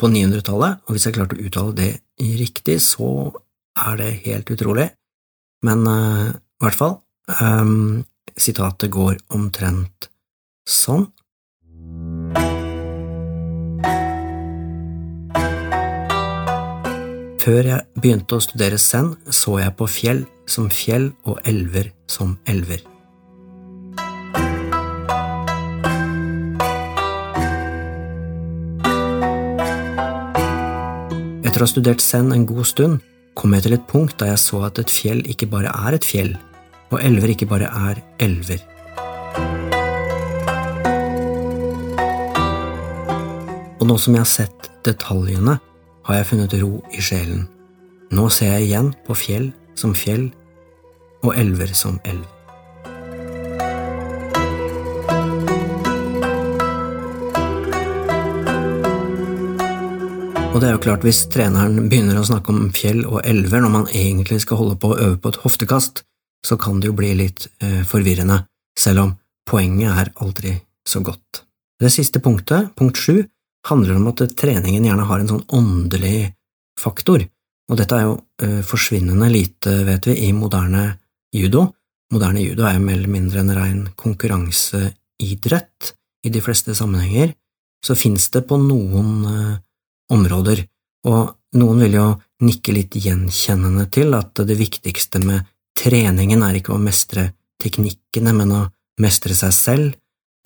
på 0.00 0.10
900-tallet, 0.12 0.82
og 0.84 0.94
hvis 0.94 1.06
jeg 1.08 1.16
klarte 1.16 1.38
å 1.38 1.46
uttale 1.46 1.76
det 1.76 1.90
riktig, 2.40 2.80
så 2.84 3.30
er 3.76 4.00
det 4.00 4.10
helt 4.26 4.50
utrolig. 4.52 4.90
Men 5.64 5.86
uh, 5.88 6.32
i 6.32 6.64
hvert 6.64 6.78
fall, 6.78 6.98
um, 7.40 8.04
sitatet 8.36 8.92
går 8.92 9.20
omtrent 9.36 10.10
sånn. 10.68 11.08
Før 17.46 17.62
jeg 17.62 17.84
begynte 17.94 18.36
å 18.36 18.42
studere 18.42 18.80
zen, 18.82 19.12
så 19.30 19.60
jeg 19.62 19.76
på 19.78 19.86
fjell 19.86 20.24
som 20.50 20.66
fjell 20.72 21.12
og 21.30 21.38
elver 21.46 21.92
som 22.10 22.34
elver. 22.50 22.82
Etter 31.56 31.64
å 31.64 31.70
ha 31.70 31.72
studert 31.72 32.02
zen 32.04 32.34
en 32.34 32.42
god 32.44 32.66
stund, 32.68 32.96
kom 33.32 33.54
jeg 33.56 33.64
til 33.64 33.74
et 33.78 33.84
punkt 33.88 34.18
da 34.20 34.26
jeg 34.28 34.40
så 34.42 34.58
at 34.66 34.76
et 34.76 34.90
fjell 34.92 35.22
ikke 35.24 35.46
bare 35.48 35.70
er 35.72 35.94
et 35.96 36.04
fjell, 36.04 36.34
og 36.92 37.00
elver 37.00 37.32
ikke 37.32 37.48
bare 37.48 37.70
er 37.88 38.02
elver. 38.20 38.60
Og 43.80 43.88
nå 43.88 43.96
som 43.96 44.20
jeg 44.20 44.26
har 44.26 44.28
sett 44.34 44.68
detaljene, 44.84 45.56
har 46.04 46.20
jeg 46.20 46.28
funnet 46.34 46.60
ro 46.60 46.74
i 46.92 47.00
sjelen. 47.00 47.46
Nå 48.12 48.28
ser 48.28 48.58
jeg 48.58 48.68
igjen 48.68 48.92
på 49.08 49.16
fjell 49.16 49.48
som 49.80 49.96
fjell 49.96 50.28
og 51.24 51.38
elver 51.40 51.72
som 51.72 51.96
elv. 52.04 52.35
Og 60.56 60.62
det 60.62 60.70
er 60.70 60.78
jo 60.78 60.84
klart, 60.86 61.02
hvis 61.04 61.26
treneren 61.28 61.90
begynner 61.90 62.16
å 62.16 62.24
snakke 62.24 62.48
om 62.48 62.70
fjell 62.72 63.02
og 63.04 63.26
elver 63.28 63.60
når 63.60 63.72
man 63.74 63.90
egentlig 63.90 64.38
skal 64.40 64.56
holde 64.56 64.78
på 64.80 64.88
å 64.88 64.94
øve 64.96 65.18
på 65.20 65.28
et 65.28 65.38
hoftekast, 65.42 65.98
så 66.40 66.56
kan 66.56 66.78
det 66.80 66.88
jo 66.88 66.94
bli 66.96 67.10
litt 67.18 67.44
eh, 67.60 67.82
forvirrende, 67.84 68.38
selv 68.72 69.02
om 69.02 69.10
poenget 69.44 69.92
er 69.92 70.10
aldri 70.24 70.54
så 70.88 71.02
godt. 71.04 71.42
Det 71.76 71.90
siste 71.92 72.22
punktet, 72.24 72.70
punkt 72.72 72.96
sju, 72.96 73.18
handler 73.68 73.98
om 73.98 74.06
at 74.08 74.22
treningen 74.32 74.86
gjerne 74.88 75.04
har 75.10 75.20
en 75.20 75.28
sånn 75.34 75.44
åndelig 75.58 76.30
faktor, 76.80 77.26
og 77.68 77.82
dette 77.82 78.00
er 78.00 78.06
jo 78.06 78.16
eh, 78.48 78.64
forsvinnende 78.64 79.28
lite, 79.28 79.76
vet 79.90 80.08
vi, 80.08 80.16
i 80.24 80.32
moderne 80.32 80.86
judo. 81.36 81.66
Moderne 82.16 82.46
judo 82.46 82.64
er 82.64 82.78
jo 82.78 82.86
mer 82.88 82.96
eller 82.96 83.12
mindre 83.12 83.44
en 83.44 83.52
rein 83.60 83.84
konkurranseidrett 83.92 85.92
i 86.24 86.32
de 86.32 86.44
fleste 86.48 86.72
sammenhenger. 86.80 87.36
Så 87.84 87.92
fins 87.92 88.32
det 88.32 88.46
på 88.48 88.56
noen 88.56 89.14
uh, 89.28 89.54
områder, 90.12 90.62
og 91.06 91.34
noen 91.56 91.82
vil 91.84 91.98
jo 91.98 92.06
nikke 92.44 92.74
litt 92.76 92.96
gjenkjennende 93.00 93.86
til 93.92 94.14
at 94.16 94.42
det 94.46 94.56
viktigste 94.58 95.22
med 95.24 95.46
treningen 95.76 96.42
er 96.44 96.58
ikke 96.58 96.74
å 96.74 96.82
mestre 96.82 97.30
teknikkene, 97.62 98.32
men 98.36 98.52
å 98.52 98.62
mestre 99.02 99.36
seg 99.36 99.54
selv, 99.54 99.94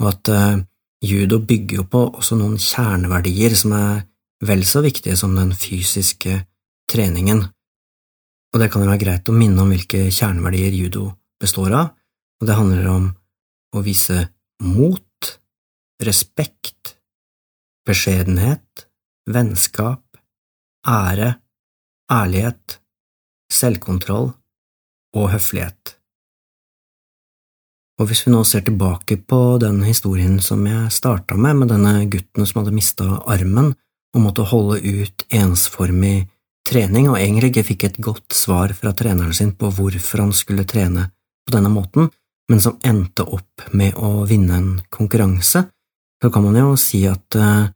og 0.01 0.11
at 0.13 0.31
uh, 0.33 0.61
Judo 1.01 1.41
bygger 1.41 1.81
jo 1.81 1.87
på 1.89 2.03
også 2.11 2.37
noen 2.37 2.59
kjerneverdier 2.61 3.55
som 3.57 3.73
er 3.77 4.03
vel 4.45 4.65
så 4.69 4.83
viktige 4.85 5.17
som 5.17 5.33
den 5.37 5.53
fysiske 5.57 6.43
treningen, 6.91 7.45
og 8.51 8.61
det 8.61 8.71
kan 8.73 8.83
være 8.85 9.01
greit 9.01 9.31
å 9.31 9.37
minne 9.37 9.63
om 9.63 9.71
hvilke 9.71 10.09
kjerneverdier 10.11 10.75
judo 10.75 11.11
består 11.41 11.75
av, 11.77 11.91
og 12.41 12.49
det 12.49 12.57
handler 12.59 12.89
om 12.91 13.09
å 13.77 13.83
vise 13.85 14.25
mot, 14.67 15.31
respekt, 16.03 16.97
beskjedenhet, 17.87 18.90
vennskap, 19.29 20.03
ære, 20.87 21.35
ærlighet, 22.13 22.81
selvkontroll 23.53 24.31
og 25.17 25.31
høflighet. 25.35 25.97
Og 28.01 28.09
hvis 28.09 28.25
vi 28.25 28.33
nå 28.33 28.41
ser 28.49 28.65
tilbake 28.65 29.19
på 29.29 29.59
den 29.61 29.83
historien 29.85 30.39
som 30.41 30.63
jeg 30.65 30.93
starta 30.95 31.37
med, 31.37 31.59
med 31.61 31.73
denne 31.75 32.07
gutten 32.09 32.47
som 32.49 32.63
hadde 32.63 32.73
mista 32.73 33.07
armen 33.29 33.75
og 34.15 34.23
måtte 34.25 34.47
holde 34.49 34.81
ut 34.81 35.27
ensformig 35.29 36.31
trening, 36.67 37.11
og 37.11 37.19
egentlig 37.19 37.51
ikke 37.53 37.67
fikk 37.73 37.85
et 37.85 37.99
godt 38.01 38.37
svar 38.37 38.73
fra 38.77 38.95
treneren 38.97 39.37
sin 39.37 39.53
på 39.53 39.69
hvorfor 39.77 40.25
han 40.25 40.33
skulle 40.37 40.65
trene 40.69 41.11
på 41.45 41.53
denne 41.53 41.73
måten, 41.73 42.09
men 42.51 42.63
som 42.63 42.79
endte 42.87 43.27
opp 43.27 43.69
med 43.77 43.99
å 44.01 44.25
vinne 44.29 44.57
en 44.57 44.73
konkurranse, 44.91 45.67
så 46.21 46.33
kan 46.33 46.45
man 46.45 46.57
jo 46.57 46.73
si 46.81 47.05
at 47.09 47.37
uh, 47.37 47.69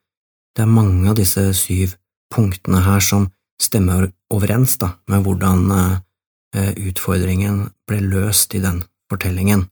det 0.54 0.62
er 0.62 0.70
mange 0.70 1.08
av 1.10 1.16
disse 1.18 1.42
syv 1.58 1.96
punktene 2.30 2.84
her 2.86 3.02
som 3.02 3.28
stemmer 3.62 4.10
overens 4.34 4.76
da, 4.78 4.94
med 5.10 5.26
hvordan 5.26 5.66
uh, 5.74 6.72
utfordringen 6.78 7.68
ble 7.88 8.02
løst 8.06 8.54
i 8.54 8.62
den 8.62 8.84
fortellingen. 9.10 9.66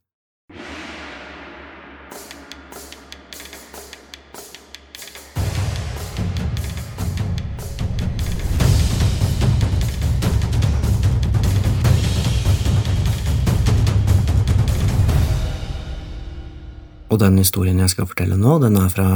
Og 17.12 17.20
den 17.20 17.36
historien 17.36 17.78
jeg 17.78 17.92
skal 17.92 18.08
fortelle 18.08 18.38
nå, 18.40 18.56
den 18.62 18.78
er 18.80 18.90
fra 18.90 19.08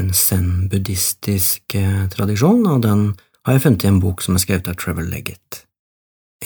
en 0.00 0.12
zen-buddhistisk 0.16 1.74
eh, 1.76 2.06
tradisjon, 2.12 2.64
og 2.66 2.82
den 2.86 3.04
har 3.44 3.56
jeg 3.56 3.64
funnet 3.66 3.84
i 3.84 3.90
en 3.90 4.00
bok 4.02 4.22
som 4.24 4.36
er 4.36 4.44
skrevet 4.44 4.70
av 4.70 4.78
Trevor 4.80 5.06
Leggett. 5.08 5.64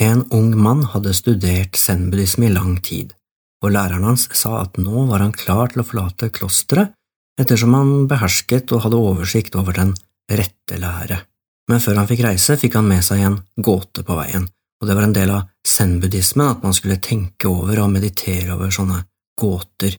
En 0.00 0.24
ung 0.35 0.50
mann 0.61 0.82
hadde 0.92 1.14
studert 1.16 1.78
zen-buddhisme 1.78 2.48
i 2.48 2.52
lang 2.52 2.76
tid, 2.85 3.14
og 3.64 3.72
læreren 3.72 4.04
hans 4.04 4.26
sa 4.37 4.61
at 4.62 4.76
nå 4.80 5.06
var 5.11 5.24
han 5.24 5.35
klar 5.37 5.72
til 5.72 5.82
å 5.82 5.87
forlate 5.88 6.32
klosteret 6.35 6.92
ettersom 7.40 7.74
han 7.76 7.94
behersket 8.09 8.72
og 8.72 8.85
hadde 8.87 9.00
oversikt 9.00 9.56
over 9.61 9.76
den 9.76 9.94
rette 10.32 10.78
lære. 10.80 11.20
Men 11.68 11.82
før 11.82 12.00
han 12.00 12.09
fikk 12.09 12.22
reise, 12.24 12.56
fikk 12.61 12.78
han 12.78 12.88
med 12.88 13.04
seg 13.04 13.24
en 13.26 13.40
gåte 13.56 14.04
på 14.06 14.16
veien, 14.16 14.46
og 14.80 14.88
det 14.88 14.96
var 14.96 15.06
en 15.06 15.16
del 15.16 15.32
av 15.35 15.48
zen-buddhismen 15.66 16.48
at 16.48 16.64
man 16.64 16.76
skulle 16.76 17.00
tenke 17.02 17.48
over 17.50 17.82
og 17.85 17.92
meditere 17.92 18.54
over 18.54 18.72
sånne 18.72 19.02
gåter 19.37 19.96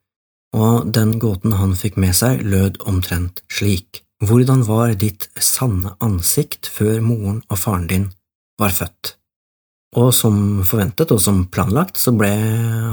og 0.56 0.92
den 0.94 1.18
gåten 1.20 1.56
han 1.60 1.76
fikk 1.78 1.98
med 2.00 2.16
seg, 2.16 2.44
lød 2.46 2.80
omtrent 2.88 3.44
slik. 3.52 4.04
Hvordan 4.24 4.64
var 4.66 4.96
ditt 4.98 5.28
sanne 5.38 5.94
ansikt 6.02 6.70
før 6.74 7.02
moren 7.06 7.42
og 7.52 7.60
faren 7.62 7.88
din 7.90 8.08
var 8.58 8.74
født? 8.74 9.14
Og 9.98 10.10
som 10.14 10.64
forventet 10.68 11.12
og 11.14 11.22
som 11.24 11.46
planlagt 11.54 12.00
så 12.02 12.14
ble 12.18 12.32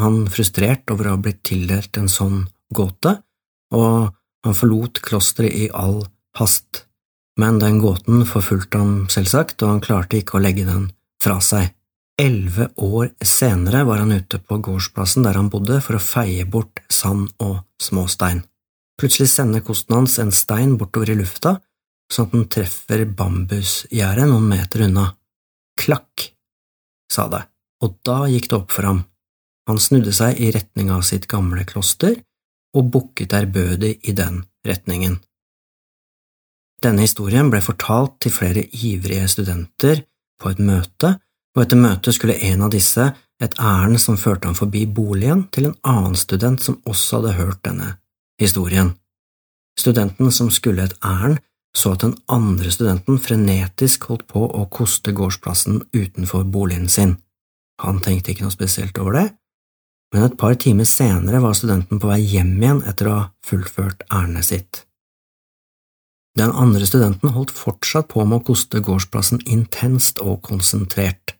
han 0.00 0.24
frustrert 0.30 0.90
over 0.92 1.08
å 1.08 1.14
ha 1.16 1.22
blitt 1.22 1.42
tildelt 1.46 1.96
en 1.98 2.10
sånn 2.12 2.44
gåte, 2.74 3.16
og 3.74 4.12
han 4.44 4.58
forlot 4.58 5.00
klosteret 5.04 5.56
i 5.56 5.70
all 5.72 6.04
hast. 6.38 6.84
Men 7.40 7.58
den 7.58 7.80
gåten 7.82 8.22
forfulgte 8.28 8.78
ham 8.78 8.94
selvsagt, 9.10 9.62
og 9.64 9.72
han 9.72 9.82
klarte 9.82 10.20
ikke 10.20 10.38
å 10.38 10.44
legge 10.44 10.66
den 10.68 10.90
fra 11.22 11.40
seg. 11.42 11.72
Elleve 12.20 12.68
år 12.76 13.08
senere 13.26 13.82
var 13.84 13.98
han 14.04 14.12
ute 14.14 14.38
på 14.38 14.58
gårdsplassen 14.62 15.24
der 15.26 15.34
han 15.34 15.50
bodde 15.50 15.80
for 15.82 15.98
å 15.98 16.02
feie 16.02 16.44
bort 16.46 16.82
sand 16.92 17.32
og 17.42 17.64
småstein. 17.82 18.44
Plutselig 19.00 19.32
sender 19.32 19.64
kosten 19.66 19.96
hans 19.96 20.20
en 20.22 20.30
stein 20.30 20.76
bortover 20.78 21.10
i 21.10 21.16
lufta, 21.18 21.56
sånn 22.12 22.28
at 22.28 22.36
den 22.36 22.46
treffer 22.54 23.02
bambusgjerdet 23.18 24.28
noen 24.30 24.46
meter 24.52 24.84
unna. 24.86 25.08
Klakk, 25.80 26.28
sa 27.10 27.26
det, 27.32 27.42
og 27.82 27.98
da 28.06 28.20
gikk 28.30 28.46
det 28.52 28.60
opp 28.60 28.70
for 28.76 28.86
ham. 28.86 29.02
Han 29.66 29.80
snudde 29.82 30.14
seg 30.14 30.38
i 30.38 30.52
retning 30.54 30.92
av 30.94 31.02
sitt 31.02 31.26
gamle 31.26 31.64
kloster 31.66 32.14
og 32.78 32.90
bukket 32.94 33.34
ærbødig 33.34 33.96
i 34.06 34.14
den 34.14 34.44
retningen. 34.66 35.18
Denne 36.84 37.06
historien 37.06 37.50
ble 37.50 37.62
fortalt 37.64 38.20
til 38.22 38.34
flere 38.34 38.66
ivrige 38.70 39.26
studenter 39.32 40.04
på 40.38 40.52
et 40.52 40.60
møte, 40.62 41.16
og 41.54 41.62
etter 41.62 41.78
møtet 41.78 42.16
skulle 42.16 42.40
en 42.50 42.64
av 42.66 42.72
disse 42.74 43.12
et 43.42 43.56
ærend 43.58 43.98
som 44.02 44.18
førte 44.18 44.48
ham 44.48 44.56
forbi 44.58 44.84
boligen 44.86 45.46
til 45.54 45.70
en 45.70 45.78
annen 45.86 46.16
student 46.18 46.62
som 46.62 46.80
også 46.86 47.20
hadde 47.20 47.34
hørt 47.38 47.62
denne 47.66 47.96
historien. 48.40 48.94
Studenten 49.78 50.30
som 50.32 50.50
skulle 50.54 50.84
et 50.84 50.96
ærend, 51.04 51.40
så 51.74 51.92
at 51.94 52.04
den 52.04 52.14
andre 52.30 52.70
studenten 52.70 53.18
frenetisk 53.18 54.06
holdt 54.10 54.28
på 54.30 54.46
å 54.46 54.66
koste 54.70 55.10
gårdsplassen 55.12 55.82
utenfor 55.92 56.44
boligen 56.46 56.86
sin. 56.88 57.16
Han 57.82 57.98
tenkte 57.98 58.30
ikke 58.30 58.46
noe 58.46 58.54
spesielt 58.54 58.98
over 59.02 59.18
det, 59.18 59.26
men 60.14 60.22
et 60.22 60.38
par 60.38 60.54
timer 60.54 60.86
senere 60.86 61.42
var 61.42 61.56
studenten 61.58 61.98
på 61.98 62.06
vei 62.06 62.20
hjem 62.22 62.54
igjen 62.62 62.84
etter 62.86 63.10
å 63.10 63.16
ha 63.16 63.24
fullført 63.46 64.06
ærendet 64.06 64.46
sitt. 64.46 64.84
Den 66.38 66.54
andre 66.54 66.86
studenten 66.86 67.34
holdt 67.34 67.50
fortsatt 67.54 68.08
på 68.10 68.22
med 68.22 68.40
å 68.40 68.46
koste 68.46 68.82
gårdsplassen 68.82 69.42
intenst 69.50 70.22
og 70.22 70.40
konsentrert. 70.46 71.33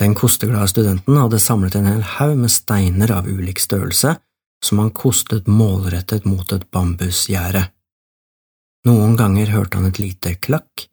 Den 0.00 0.14
kosteglade 0.16 0.68
studenten 0.68 1.16
hadde 1.20 1.38
samlet 1.38 1.74
en 1.76 1.88
hel 1.90 2.02
haug 2.16 2.38
med 2.40 2.52
steiner 2.52 3.10
av 3.12 3.28
ulik 3.28 3.60
størrelse, 3.60 4.14
som 4.64 4.80
han 4.80 4.92
kostet 4.96 5.48
målrettet 5.48 6.24
mot 6.24 6.52
et 6.52 6.64
bambusgjerde. 6.72 7.66
Noen 8.88 9.16
ganger 9.20 9.52
hørte 9.52 9.76
han 9.76 9.90
et 9.90 10.00
lite 10.00 10.34
klakk, 10.40 10.86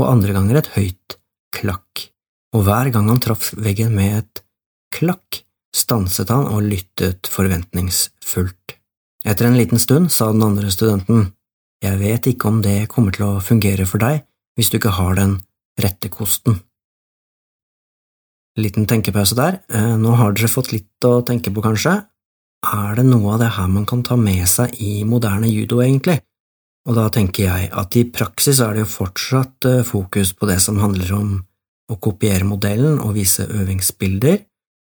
og 0.00 0.08
andre 0.08 0.32
ganger 0.36 0.60
et 0.60 0.70
høyt 0.72 1.18
klakk, 1.52 2.06
og 2.56 2.64
hver 2.64 2.88
gang 2.94 3.10
han 3.12 3.20
traff 3.20 3.50
veggen 3.60 3.92
med 3.96 4.22
et 4.22 4.42
klakk, 4.96 5.42
stanset 5.76 6.32
han 6.32 6.48
og 6.48 6.64
lyttet 6.64 7.28
forventningsfullt. 7.28 8.78
Etter 9.26 9.50
en 9.50 9.58
liten 9.58 9.80
stund 9.82 10.08
sa 10.14 10.30
den 10.32 10.44
andre 10.46 10.72
studenten, 10.72 11.32
Jeg 11.84 11.98
vet 12.00 12.26
ikke 12.26 12.48
om 12.48 12.62
det 12.64 12.88
kommer 12.88 13.12
til 13.12 13.26
å 13.26 13.40
fungere 13.44 13.84
for 13.84 14.00
deg 14.00 14.22
hvis 14.56 14.70
du 14.72 14.78
ikke 14.78 14.96
har 14.96 15.12
den 15.14 15.42
rette 15.76 16.08
kosten. 16.08 16.62
Liten 18.56 18.86
tenkepause 18.88 19.36
der, 19.36 19.60
eh, 19.68 19.96
nå 19.96 20.14
har 20.16 20.32
dere 20.32 20.48
fått 20.48 20.72
litt 20.72 21.04
å 21.04 21.20
tenke 21.24 21.52
på, 21.52 21.62
kanskje. 21.64 22.06
Er 22.64 22.94
det 22.96 23.04
noe 23.04 23.34
av 23.34 23.40
det 23.40 23.50
her 23.56 23.68
man 23.68 23.84
kan 23.86 24.02
ta 24.02 24.16
med 24.16 24.48
seg 24.48 24.74
i 24.80 25.04
moderne 25.04 25.50
judo, 25.50 25.82
egentlig? 25.84 26.20
Og 26.88 26.94
da 26.94 27.08
tenker 27.10 27.44
jeg 27.44 27.70
at 27.72 27.96
i 27.96 28.04
praksis 28.04 28.60
er 28.60 28.74
det 28.74 28.86
jo 28.86 28.92
fortsatt 28.94 29.66
eh, 29.66 29.82
fokus 29.82 30.32
på 30.32 30.48
det 30.48 30.60
som 30.62 30.78
handler 30.78 31.12
om 31.12 31.32
å 31.90 31.98
kopiere 32.02 32.46
modellen 32.46 32.98
og 32.98 33.14
vise 33.14 33.46
øvingsbilder, 33.46 34.38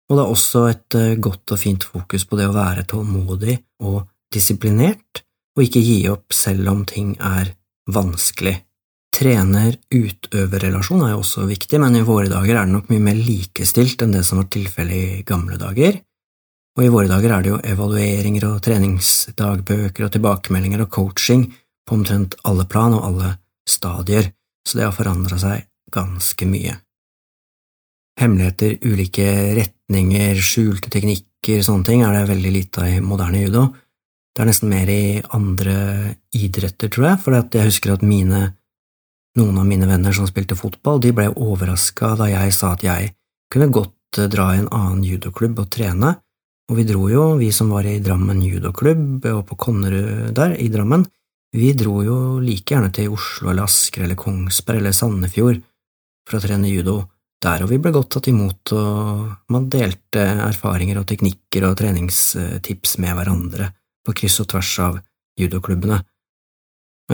og 0.09 0.17
det 0.17 0.23
er 0.23 0.33
også 0.35 0.63
et 0.69 0.97
eh, 0.99 1.15
godt 1.15 1.55
og 1.55 1.61
fint 1.61 1.83
fokus 1.83 2.25
på 2.27 2.37
det 2.37 2.49
å 2.49 2.55
være 2.55 2.85
tålmodig 2.89 3.57
og 3.85 4.03
disiplinert, 4.33 5.23
og 5.55 5.63
ikke 5.63 5.85
gi 5.85 5.97
opp 6.11 6.33
selv 6.33 6.69
om 6.73 6.83
ting 6.89 7.15
er 7.21 7.53
vanskelig. 7.93 8.57
Trener-utøver-relasjon 9.13 11.03
er 11.05 11.13
jo 11.13 11.21
også 11.21 11.45
viktig, 11.45 11.77
men 11.81 11.99
i 11.99 12.05
våre 12.05 12.31
dager 12.31 12.57
er 12.57 12.65
det 12.65 12.73
nok 12.73 12.89
mye 12.89 13.03
mer 13.11 13.19
likestilt 13.19 14.01
enn 14.01 14.15
det 14.15 14.23
som 14.25 14.41
var 14.41 14.49
tilfellet 14.53 15.19
i 15.19 15.25
gamle 15.27 15.59
dager, 15.61 15.99
og 16.73 16.81
i 16.81 16.89
våre 16.89 17.09
dager 17.11 17.35
er 17.35 17.43
det 17.43 17.51
jo 17.51 17.59
evalueringer 17.75 18.47
og 18.47 18.61
treningsdagbøker 18.65 20.07
og 20.07 20.15
tilbakemeldinger 20.15 20.81
og 20.85 20.89
coaching 20.95 21.45
på 21.85 21.99
omtrent 21.99 22.39
alle 22.49 22.65
plan 22.69 22.95
og 22.97 23.05
alle 23.11 23.35
stadier, 23.69 24.31
så 24.65 24.79
det 24.79 24.87
har 24.87 24.95
forandra 24.97 25.37
seg 25.37 25.67
ganske 25.93 26.47
mye. 26.49 26.73
Hemmeligheter, 28.19 28.79
ulike 28.85 29.27
retninger, 29.59 30.41
skjulte 30.41 30.89
teknikker, 30.93 31.61
sånne 31.65 31.85
ting 31.85 32.03
er 32.05 32.17
det 32.17 32.27
veldig 32.31 32.53
lite 32.53 32.81
av 32.81 32.89
i 32.89 33.05
moderne 33.05 33.45
judo. 33.45 33.67
Det 34.33 34.41
er 34.41 34.49
nesten 34.49 34.71
mer 34.73 34.89
i 34.89 35.21
andre 35.37 35.77
idretter, 36.33 36.89
tror 36.89 37.11
jeg, 37.11 37.21
for 37.21 37.37
jeg 37.37 37.69
husker 37.69 37.93
at 37.93 38.05
mine, 38.05 38.47
noen 39.39 39.57
av 39.57 39.65
mine 39.65 39.87
venner 39.89 40.13
som 40.13 40.27
spilte 40.29 40.57
fotball, 40.57 41.01
de 41.01 41.13
ble 41.15 41.29
overraska 41.31 42.13
da 42.19 42.29
jeg 42.31 42.53
sa 42.55 42.73
at 42.75 42.85
jeg 42.85 43.13
kunne 43.53 43.71
godt 43.73 44.21
eh, 44.21 44.29
dra 44.31 44.51
i 44.53 44.61
en 44.61 44.69
annen 44.69 45.03
judoklubb 45.07 45.63
og 45.63 45.71
trene, 45.73 46.15
og 46.71 46.79
vi 46.79 46.85
dro 46.87 47.09
jo, 47.11 47.25
vi 47.41 47.51
som 47.51 47.73
var 47.73 47.87
i 47.89 47.99
Drammen 48.03 48.39
judoklubb 48.41 49.25
og 49.33 49.41
på 49.49 49.59
Konnerud 49.65 50.31
der, 50.37 50.55
i 50.57 50.69
Drammen, 50.71 51.05
vi 51.53 51.73
dro 51.77 51.99
jo 52.01 52.17
like 52.41 52.73
gjerne 52.73 52.89
til 52.93 53.13
Oslo 53.13 53.51
eller 53.51 53.67
Asker 53.67 54.07
eller 54.07 54.17
Kongsberg 54.17 54.79
eller 54.81 54.95
Sandefjord 54.95 55.59
for 56.25 56.39
å 56.39 56.41
trene 56.41 56.71
judo 56.71 57.03
der, 57.43 57.65
og 57.65 57.69
vi 57.69 57.77
ble 57.83 57.91
godt 57.93 58.13
tatt 58.15 58.29
imot, 58.31 58.71
og 58.73 59.51
man 59.51 59.67
delte 59.69 60.23
erfaringer 60.47 61.01
og 61.01 61.07
teknikker 61.09 61.67
og 61.67 61.75
treningstips 61.81 62.95
med 63.03 63.17
hverandre 63.19 63.67
på 64.03 64.15
kryss 64.15 64.39
og 64.43 64.49
tvers 64.53 64.71
av 64.85 64.97
judoklubbene. 65.39 65.99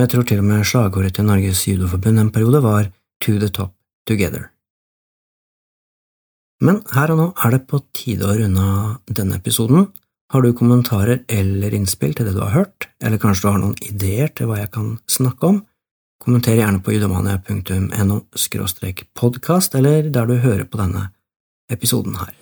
Og 0.00 0.06
jeg 0.06 0.14
tror 0.14 0.24
til 0.24 0.38
og 0.40 0.46
med 0.48 0.62
slagordet 0.64 1.10
til 1.12 1.26
Norges 1.28 1.66
judoforbund 1.68 2.22
en 2.22 2.30
periode 2.32 2.62
var 2.64 2.86
To 3.20 3.34
the 3.36 3.50
top 3.52 3.74
together. 4.08 4.46
Men 6.64 6.80
her 6.94 7.12
og 7.12 7.18
nå 7.18 7.26
er 7.36 7.52
det 7.52 7.66
på 7.68 7.82
tide 7.92 8.24
å 8.24 8.38
runde 8.38 8.64
av 8.64 9.12
denne 9.12 9.36
episoden, 9.36 9.90
har 10.32 10.40
du 10.40 10.54
kommentarer 10.56 11.20
eller 11.28 11.76
innspill 11.76 12.16
til 12.16 12.30
det 12.30 12.32
du 12.32 12.40
har 12.40 12.56
hørt, 12.56 12.88
eller 13.04 13.20
kanskje 13.20 13.44
du 13.44 13.50
har 13.50 13.60
noen 13.60 13.76
ideer 13.84 14.32
til 14.32 14.48
hva 14.48 14.62
jeg 14.62 14.72
kan 14.72 14.90
snakke 15.04 15.52
om? 15.52 15.62
Kommenter 16.24 16.56
gjerne 16.56 16.80
på 16.80 16.96
judomania.no 16.96 18.22
podkast, 19.20 19.74
eller 19.76 20.08
der 20.08 20.32
du 20.32 20.38
hører 20.40 20.64
på 20.64 20.80
denne 20.80 21.10
episoden 21.68 22.16
her. 22.16 22.39